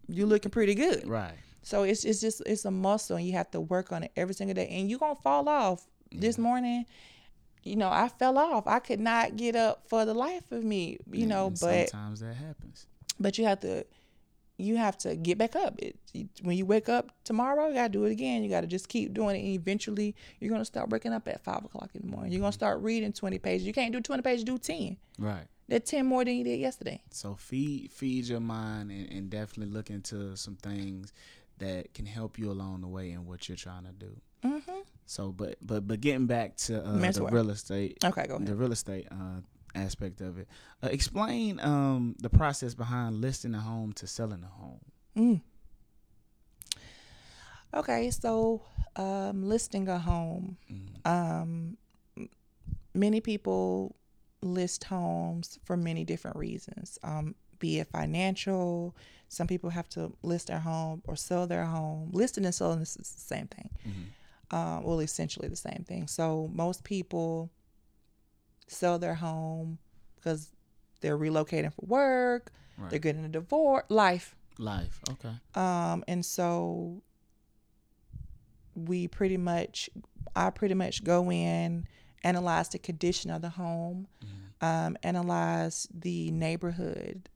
you 0.09 0.27
looking 0.27 0.51
pretty 0.51 0.75
good. 0.75 1.07
Right. 1.09 1.35
So 1.63 1.85
it's 1.85 2.05
it's 2.05 2.21
just 2.21 2.43
it's 2.47 2.65
a 2.65 2.71
muscle, 2.71 3.17
and 3.17 3.27
you 3.27 3.33
have 3.35 3.51
to 3.53 3.61
work 3.61 3.93
on 3.93 4.03
it 4.03 4.11
every 4.17 4.35
single 4.35 4.55
day, 4.55 4.67
and 4.69 4.91
you 4.91 4.97
are 4.97 5.01
gonna 5.01 5.15
fall 5.17 5.49
off. 5.49 5.87
This 6.13 6.37
morning, 6.39 6.87
you 7.63 7.77
know, 7.77 7.89
I 7.89 8.09
fell 8.09 8.37
off. 8.37 8.67
I 8.67 8.81
could 8.81 8.99
not 8.99 9.37
get 9.37 9.55
up 9.55 9.85
for 9.89 10.05
the 10.05 10.15
life 10.15 10.51
of 10.51 10.65
me. 10.65 10.99
You 11.13 11.27
know, 11.27 11.51
but 11.61 11.91
sometimes 11.91 12.19
that 12.21 12.35
happens. 12.35 12.87
but 13.21 13.39
you 13.39 13.45
have 13.45 13.61
to 13.61 13.85
you 14.61 14.77
have 14.77 14.97
to 14.99 15.17
get 15.17 15.39
back 15.39 15.57
up 15.57 15.79
it, 15.79 15.97
when 16.43 16.57
you 16.57 16.65
wake 16.67 16.89
up 16.89 17.11
tomorrow 17.25 17.69
you 17.69 17.75
got 17.75 17.89
to 17.89 17.93
do 17.99 18.05
it 18.05 18.13
again 18.13 18.43
you 18.43 18.51
got 18.51 18.61
to 18.63 18.67
just 18.67 18.89
keep 18.89 19.13
doing 19.15 19.37
it 19.37 19.41
and 19.41 19.49
eventually 19.55 20.15
you're 20.39 20.49
going 20.51 20.61
to 20.61 20.65
start 20.65 20.91
waking 20.91 21.13
up 21.13 21.27
at 21.29 21.43
5 21.43 21.65
o'clock 21.65 21.91
in 21.95 22.03
the 22.03 22.09
morning 22.09 22.33
you're 22.33 22.41
going 22.41 22.53
to 22.53 22.59
start 22.59 22.81
reading 22.81 23.13
20 23.13 23.39
pages 23.39 23.67
you 23.67 23.73
can't 23.73 23.93
do 23.93 24.01
20 24.01 24.23
pages 24.23 24.45
do 24.45 24.59
10 24.59 24.97
Right. 25.19 25.47
that's 25.69 25.91
10 25.91 26.07
more 26.07 26.25
than 26.25 26.35
you 26.35 26.45
did 26.45 26.59
yesterday 26.61 27.03
So 27.11 27.35
feed 27.35 27.91
feed 27.91 28.27
your 28.27 28.41
mind 28.41 28.91
and, 28.91 29.11
and 29.13 29.31
definitely 29.31 29.73
look 29.73 29.91
into 29.91 30.37
some 30.37 30.57
things 30.57 31.13
that 31.59 31.93
can 31.93 32.07
help 32.07 32.39
you 32.39 32.51
along 32.51 32.81
the 32.81 32.89
way 32.89 33.11
in 33.11 33.27
what 33.27 33.49
you're 33.49 33.57
trying 33.57 33.85
to 33.85 33.93
do. 33.93 34.17
mm-hmm. 34.45 34.81
So, 35.05 35.31
but 35.33 35.57
but 35.61 35.87
but 35.87 36.01
getting 36.01 36.27
back 36.27 36.57
to 36.69 36.79
uh, 36.83 36.93
the 36.97 37.25
real 37.31 37.51
estate, 37.51 37.99
okay 38.05 38.27
go 38.29 38.37
ahead. 38.37 38.47
the 38.47 38.55
real 38.55 38.73
estate 38.73 39.07
uh, 39.11 39.41
aspect 39.75 40.21
of 40.21 40.39
it. 40.39 40.49
Uh, 40.83 40.89
explain 40.89 41.61
um, 41.61 42.15
the 42.21 42.31
process 42.31 42.75
behind 42.75 43.21
listing 43.21 43.55
a 43.55 43.61
home 43.61 43.93
to 43.95 44.07
selling 44.07 44.43
a 44.43 44.47
home. 44.47 44.81
mm. 45.17 45.41
okay 47.75 48.11
so 48.11 48.63
um, 48.97 49.45
listing 49.49 49.89
a 49.89 49.99
home 49.99 50.57
Mm. 50.71 51.07
um, 51.07 51.77
many 52.95 53.21
people 53.21 53.95
list 54.43 54.85
homes 54.85 55.59
for 55.65 55.77
many 55.77 56.03
different 56.05 56.37
reasons, 56.37 56.99
um, 57.03 57.35
be 57.59 57.79
it 57.79 57.89
financial. 57.89 58.97
Some 59.29 59.47
people 59.47 59.69
have 59.71 59.87
to 59.91 60.13
list 60.23 60.47
their 60.49 60.61
home 60.61 61.03
or 61.07 61.15
sell 61.15 61.47
their 61.47 61.67
home. 61.67 62.09
Listing 62.13 62.47
and 62.47 62.55
selling 62.55 62.81
is 62.81 62.95
the 62.95 63.05
same 63.05 63.47
thing. 63.49 63.71
Mhm. 63.87 64.07
Uh, 64.51 64.81
well, 64.83 64.99
essentially 65.01 65.47
the 65.47 65.57
same 65.57 65.85
thing. 65.87 66.09
So 66.09 66.49
most 66.55 66.83
people 66.85 67.51
sell 68.71 68.99
their 68.99 69.15
home 69.15 69.79
because 70.17 70.53
they're 71.01 71.19
relocating 71.19 71.73
for 71.73 71.85
work, 71.87 72.53
Right. 72.77 72.91
they're 72.91 72.99
getting 72.99 73.25
a 73.25 73.29
divorce, 73.29 73.85
life. 73.89 74.37
Life. 74.59 75.01
Okay. 75.11 75.33
Um, 75.55 76.05
and 76.07 76.25
so 76.25 77.03
we 78.75 79.09
pretty 79.09 79.37
much, 79.37 79.91
I 80.37 80.51
pretty 80.51 80.75
much 80.75 81.03
go 81.05 81.31
in, 81.31 81.87
analyze 82.23 82.69
the 82.69 82.79
condition 82.79 83.31
of 83.31 83.43
the 83.43 83.51
home, 83.51 84.07
Mhm. 84.23 84.67
um, 84.67 84.97
analyze 85.03 85.87
the 85.93 86.31
neighborhood, 86.31 87.29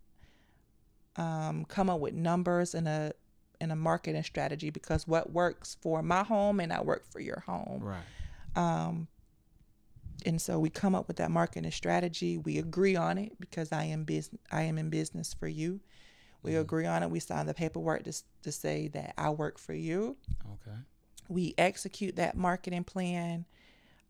um, 1.16 1.64
come 1.66 1.88
up 1.90 2.00
with 2.00 2.14
numbers 2.14 2.74
and 2.74 2.88
a 2.88 3.12
and 3.60 3.70
a 3.70 3.76
marketing 3.76 4.22
strategy 4.24 4.68
because 4.68 5.06
what 5.06 5.32
works 5.32 5.76
for 5.80 6.02
my 6.02 6.24
home 6.24 6.56
may 6.56 6.66
not 6.66 6.84
work 6.84 7.06
for 7.10 7.20
your 7.20 7.40
home. 7.46 7.80
Right. 7.82 8.02
Um, 8.56 9.06
and 10.24 10.40
so 10.40 10.58
we 10.58 10.70
come 10.70 10.94
up 10.94 11.06
with 11.08 11.16
that 11.18 11.30
marketing 11.30 11.70
strategy. 11.70 12.38
We 12.38 12.58
agree 12.58 12.96
on 12.96 13.18
it 13.18 13.38
because 13.40 13.72
I 13.72 13.84
am 13.84 14.04
business. 14.04 14.40
I 14.50 14.62
am 14.62 14.78
in 14.78 14.90
business 14.90 15.34
for 15.34 15.48
you. 15.48 15.80
We 16.42 16.52
Mhm. 16.52 16.60
agree 16.60 16.86
on 16.86 17.02
it. 17.02 17.10
We 17.10 17.20
sign 17.20 17.46
the 17.46 17.54
paperwork 17.54 18.04
to, 18.04 18.12
to 18.42 18.52
say 18.52 18.88
that 18.88 19.14
I 19.18 19.30
work 19.30 19.58
for 19.58 19.74
you. 19.74 20.16
Okay. 20.54 20.76
We 21.28 21.54
execute 21.58 22.16
that 22.16 22.36
marketing 22.36 22.84
plan, 22.84 23.46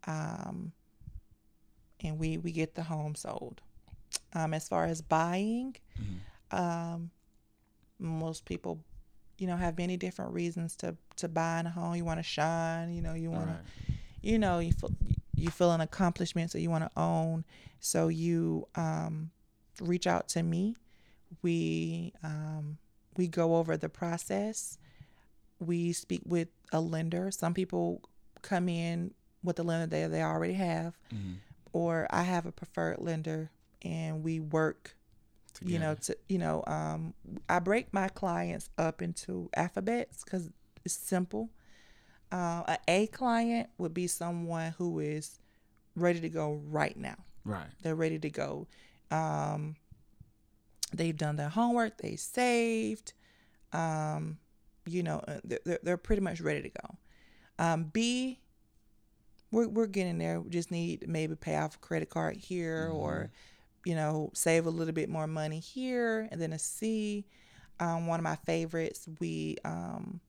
um, 0.07 0.73
and 2.01 2.19
we 2.19 2.37
we 2.37 2.51
get 2.51 2.75
the 2.75 2.83
home 2.83 3.15
sold. 3.15 3.61
Um, 4.33 4.53
as 4.53 4.67
far 4.67 4.85
as 4.85 5.01
buying, 5.01 5.75
Mhm. 5.99 6.57
um, 6.57 7.11
most 7.99 8.45
people, 8.45 8.83
you 9.37 9.47
know, 9.47 9.55
have 9.57 9.77
many 9.77 9.97
different 9.97 10.33
reasons 10.33 10.75
to 10.77 10.95
to 11.17 11.27
buy 11.29 11.59
in 11.61 11.67
a 11.67 11.71
home. 11.71 11.95
You 11.95 12.05
want 12.05 12.19
to 12.19 12.23
shine. 12.23 12.91
You 12.93 13.01
know, 13.01 13.13
you 13.13 13.31
want 13.31 13.47
Right. 13.49 13.59
to 13.59 13.93
you 14.21 14.39
know 14.39 14.59
you 14.59 14.71
feel 14.73 14.91
you 15.35 15.49
feel 15.49 15.71
an 15.71 15.81
accomplishment 15.81 16.51
so 16.51 16.57
you 16.57 16.69
want 16.69 16.83
to 16.83 16.91
own 16.99 17.43
so 17.79 18.07
you 18.07 18.67
um, 18.75 19.29
reach 19.81 20.07
out 20.07 20.27
to 20.29 20.41
me. 20.43 20.75
We 21.41 22.13
um, 22.23 22.77
we 23.17 23.27
go 23.27 23.55
over 23.57 23.77
the 23.77 23.89
process. 23.89 24.77
We 25.59 25.93
speak 25.93 26.21
with 26.25 26.47
a 26.71 26.79
lender. 26.81 27.31
Some 27.31 27.53
people 27.53 28.01
come 28.41 28.69
in 28.69 29.13
with 29.43 29.59
a 29.59 29.63
lender 29.63 29.85
that 29.87 30.11
they 30.11 30.21
already 30.23 30.53
have 30.53 30.97
Mhm. 31.13 31.35
or 31.73 32.07
i 32.09 32.23
have 32.23 32.45
a 32.47 32.51
preferred 32.51 32.97
lender 32.99 33.51
and 33.83 34.23
we 34.23 34.39
work 34.39 34.95
you 35.61 35.77
know 35.79 35.93
to 35.95 36.17
you 36.29 36.37
know 36.39 36.63
um, 36.67 37.13
i 37.49 37.59
break 37.59 37.93
my 37.93 38.07
clients 38.07 38.69
up 38.77 39.01
into 39.01 39.49
alphabets 39.55 40.23
because 40.23 40.49
it's 40.83 40.95
simple 40.95 41.49
uh, 42.35 42.63
a 42.67 42.77
a 42.87 43.07
client 43.07 43.69
would 43.77 43.93
be 43.93 44.07
someone 44.07 44.73
who 44.77 44.99
is 44.99 45.39
ready 45.95 46.19
to 46.19 46.29
go 46.29 46.61
right 46.67 46.97
now. 46.97 47.15
Right. 47.45 47.67
they're 47.81 47.95
ready 47.95 48.19
to 48.19 48.29
go. 48.29 48.67
Um, 49.11 49.75
they've 50.93 51.15
done 51.15 51.35
their 51.35 51.49
homework 51.49 51.97
they 51.97 52.15
saved 52.15 53.13
um, 53.73 54.37
you 54.85 55.03
know 55.03 55.17
uh, 55.27 55.39
they're, 55.43 55.79
they're- 55.83 55.97
pretty 55.97 56.21
much 56.21 56.41
ready 56.41 56.61
to 56.63 56.69
go. 56.69 56.87
Um, 57.59 57.83
b 57.93 58.39
we're, 59.51 59.67
we're 59.69 59.87
getting 59.87 60.17
there. 60.17 60.41
We 60.41 60.49
just 60.49 60.71
need 60.71 61.01
to 61.01 61.07
maybe 61.07 61.35
pay 61.35 61.55
off 61.55 61.75
a 61.75 61.79
credit 61.79 62.09
card 62.09 62.35
here 62.35 62.89
or 62.91 63.31
you 63.85 63.95
know 63.95 64.31
save 64.33 64.65
a 64.65 64.69
little 64.69 64.93
bit 64.93 65.09
more 65.09 65.27
money 65.27 65.59
here. 65.59 66.27
And 66.31 66.41
then 66.41 66.51
a 66.53 66.59
c 66.59 67.25
um, 67.79 68.07
one 68.07 68.19
of 68.19 68.23
my 68.23 68.37
favorites 68.37 69.07
we 69.19 69.57
um, 69.63 70.19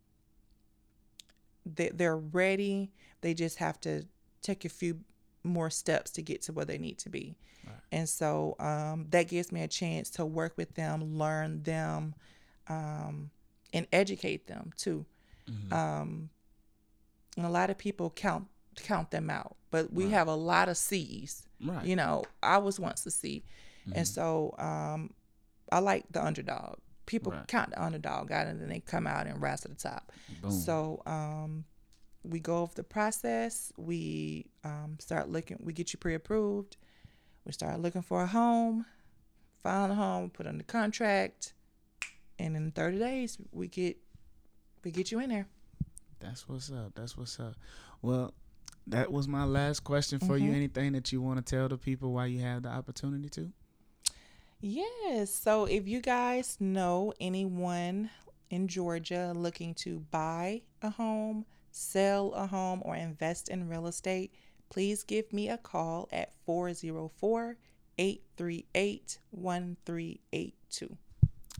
they, 1.75 1.89
they're 1.93 2.17
ready 2.17 2.91
they 3.21 3.35
just 3.35 3.59
have 3.59 3.81
to 3.81 4.07
take 4.43 4.65
a 4.65 4.69
few 4.69 5.01
more 5.43 5.69
steps 5.71 6.11
to 6.13 6.23
get 6.23 6.43
to 6.43 6.53
where 6.53 6.65
they 6.65 6.79
need 6.79 6.99
to 6.99 7.11
be 7.11 7.37
Right. 7.67 7.75
and 7.91 8.09
so 8.09 8.55
um, 8.61 9.07
that 9.11 9.27
gives 9.29 9.51
me 9.51 9.63
a 9.63 9.69
chance 9.69 10.09
to 10.11 10.25
work 10.25 10.55
with 10.57 10.75
them 10.75 11.19
learn 11.19 11.63
them 11.65 12.15
um, 12.69 13.31
and 13.73 13.87
educate 13.93 14.47
them 14.47 14.71
too 14.77 15.05
Mhm. 15.49 15.73
um, 15.73 16.31
and 17.37 17.47
a 17.47 17.51
lot 17.51 17.71
of 17.71 17.79
people 17.79 18.11
count 18.11 18.47
count 18.77 19.11
them 19.11 19.31
out 19.31 19.57
but 19.71 19.93
we 19.93 20.05
Right. 20.05 20.13
have 20.13 20.29
a 20.29 20.35
lot 20.35 20.69
of 20.69 20.77
c's 20.77 21.47
right. 21.65 21.85
you 21.85 21.97
know 21.97 22.25
i 22.43 22.59
was 22.59 22.79
once 22.79 23.05
a 23.07 23.11
c 23.11 23.43
and 23.93 24.05
Mhm. 24.05 24.07
so 24.07 24.55
um, 24.59 25.15
i 25.73 25.79
like 25.79 26.05
the 26.11 26.23
underdog 26.25 26.79
people 27.07 27.33
Right. 27.33 27.47
count 27.49 27.71
the 27.71 27.83
underdog 27.83 28.31
out 28.33 28.47
and 28.47 28.61
then 28.61 28.69
they 28.69 28.81
come 28.81 29.07
out 29.07 29.27
and 29.27 29.41
rise 29.41 29.61
to 29.63 29.69
the 29.69 29.75
top 29.75 30.13
Boom. 30.43 30.51
so 30.51 31.03
um, 31.07 31.65
we 32.25 32.41
go 32.41 32.59
over 32.59 32.75
the 32.75 32.83
process. 32.85 33.73
We 33.77 34.47
um, 34.65 34.97
start 34.99 35.29
looking. 35.29 35.59
We 35.63 35.73
get 35.73 35.93
you 35.93 35.99
pre-approved. 35.99 36.77
We 37.45 37.53
start 37.53 37.79
looking 37.81 38.03
for 38.03 38.23
a 38.23 38.27
home. 38.27 38.85
Find 39.63 39.93
a 39.93 39.95
home. 39.95 40.31
Put 40.31 40.47
on 40.49 40.59
the 40.59 40.65
contract. 40.65 41.55
And 42.39 42.57
in 42.57 42.73
30 42.73 42.99
days, 42.99 43.39
we 43.53 43.69
get 43.69 43.97
we 44.85 44.91
get 44.91 45.11
you 45.13 45.21
in 45.21 45.31
there. 45.31 45.47
That's 46.21 46.49
what's 46.49 46.71
up. 46.73 46.93
That's 46.97 47.17
what's 47.17 47.39
up. 47.39 47.55
Well, 48.03 48.35
that 48.89 49.11
was 49.13 49.27
my 49.29 49.45
last 49.45 49.85
question 49.85 50.19
for 50.19 50.37
Mm-hmm. 50.37 50.45
you. 50.47 50.53
Anything 50.53 50.93
that 50.93 51.13
you 51.13 51.21
want 51.23 51.45
to 51.45 51.49
tell 51.57 51.69
the 51.69 51.79
people 51.79 52.13
while 52.13 52.27
you 52.27 52.41
have 52.41 52.63
the 52.65 52.69
opportunity 52.71 53.29
to? 53.31 53.53
Yes. 54.61 55.35
So 55.35 55.67
if 55.67 55.87
you 55.87 56.01
guys 56.01 56.57
know 56.61 57.13
anyone 57.21 58.11
in 58.51 58.69
Georgia 58.69 59.33
looking 59.35 59.75
to 59.75 60.01
buy 60.11 60.63
a 60.83 60.91
home, 60.91 61.45
sell 61.71 62.33
a 62.33 62.47
home, 62.47 62.83
or 62.85 62.97
invest 62.97 63.49
in 63.49 63.69
real 63.69 63.87
estate, 63.87 64.33
please 64.71 65.03
give 65.03 65.33
me 65.33 65.49
a 65.49 65.59
call 65.59 66.09
at 66.13 66.33
404 66.45 67.57
838 67.99 69.19
1382. 69.31 70.97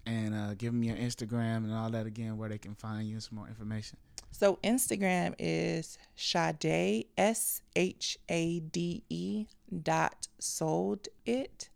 And 0.07 0.35
uh, 0.35 0.55
give 0.55 0.73
them 0.73 0.83
your 0.85 0.97
Instagram 0.97 1.65
and 1.65 1.75
all 1.75 1.91
that 1.91 2.07
again, 2.07 2.37
where 2.37 2.49
they 2.49 2.59
can 2.59 2.75
find 2.75 3.09
you 3.09 3.15
and 3.15 3.23
some 3.23 3.37
more 3.39 3.49
information. 3.49 3.99
So 4.31 4.57
Instagram 4.63 5.35
is 5.39 5.99
Shade 6.15 7.07
S 7.17 7.63
H 7.75 8.19
A 8.29 8.61
D 8.61 9.03
E 9.09 9.47
dot 9.83 10.29
sold 10.39 11.09
it. 11.25 11.71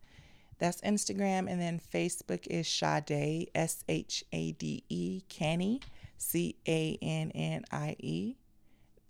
That's 0.61 0.81
Instagram, 0.83 1.51
and 1.51 1.61
then 1.61 1.81
Facebook 1.93 2.47
is 2.47 2.67
Shade 2.67 3.51
S 3.55 3.83
H 3.89 4.25
A 4.33 4.53
D 4.53 4.85
E 4.89 5.23
Cannie 5.29 5.81
C 6.19 6.55
A 6.69 6.99
N 7.03 7.33
N 7.35 7.65
I 7.73 7.97
E 7.99 8.37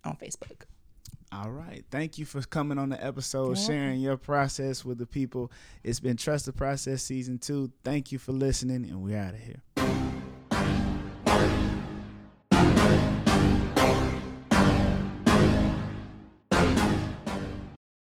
on 0.03 0.15
Facebook. 0.15 0.63
All 1.33 1.51
right. 1.51 1.83
Thank 1.91 2.17
you 2.17 2.25
for 2.25 2.41
coming 2.41 2.77
on 2.77 2.89
the 2.89 3.03
episode, 3.03 3.47
You're 3.47 3.55
sharing 3.55 4.01
your 4.01 4.17
process 4.17 4.83
with 4.83 4.97
the 4.97 5.05
people. 5.05 5.51
It's 5.83 5.99
been 5.99 6.17
Trust 6.17 6.45
the 6.45 6.53
Process 6.53 7.03
Season 7.03 7.37
2. 7.37 7.71
Thank 7.85 8.11
you 8.11 8.19
for 8.19 8.33
listening, 8.33 8.83
and 8.83 9.01
we're 9.01 9.17
out 9.17 9.33
of 9.33 9.39
here. 9.39 10.10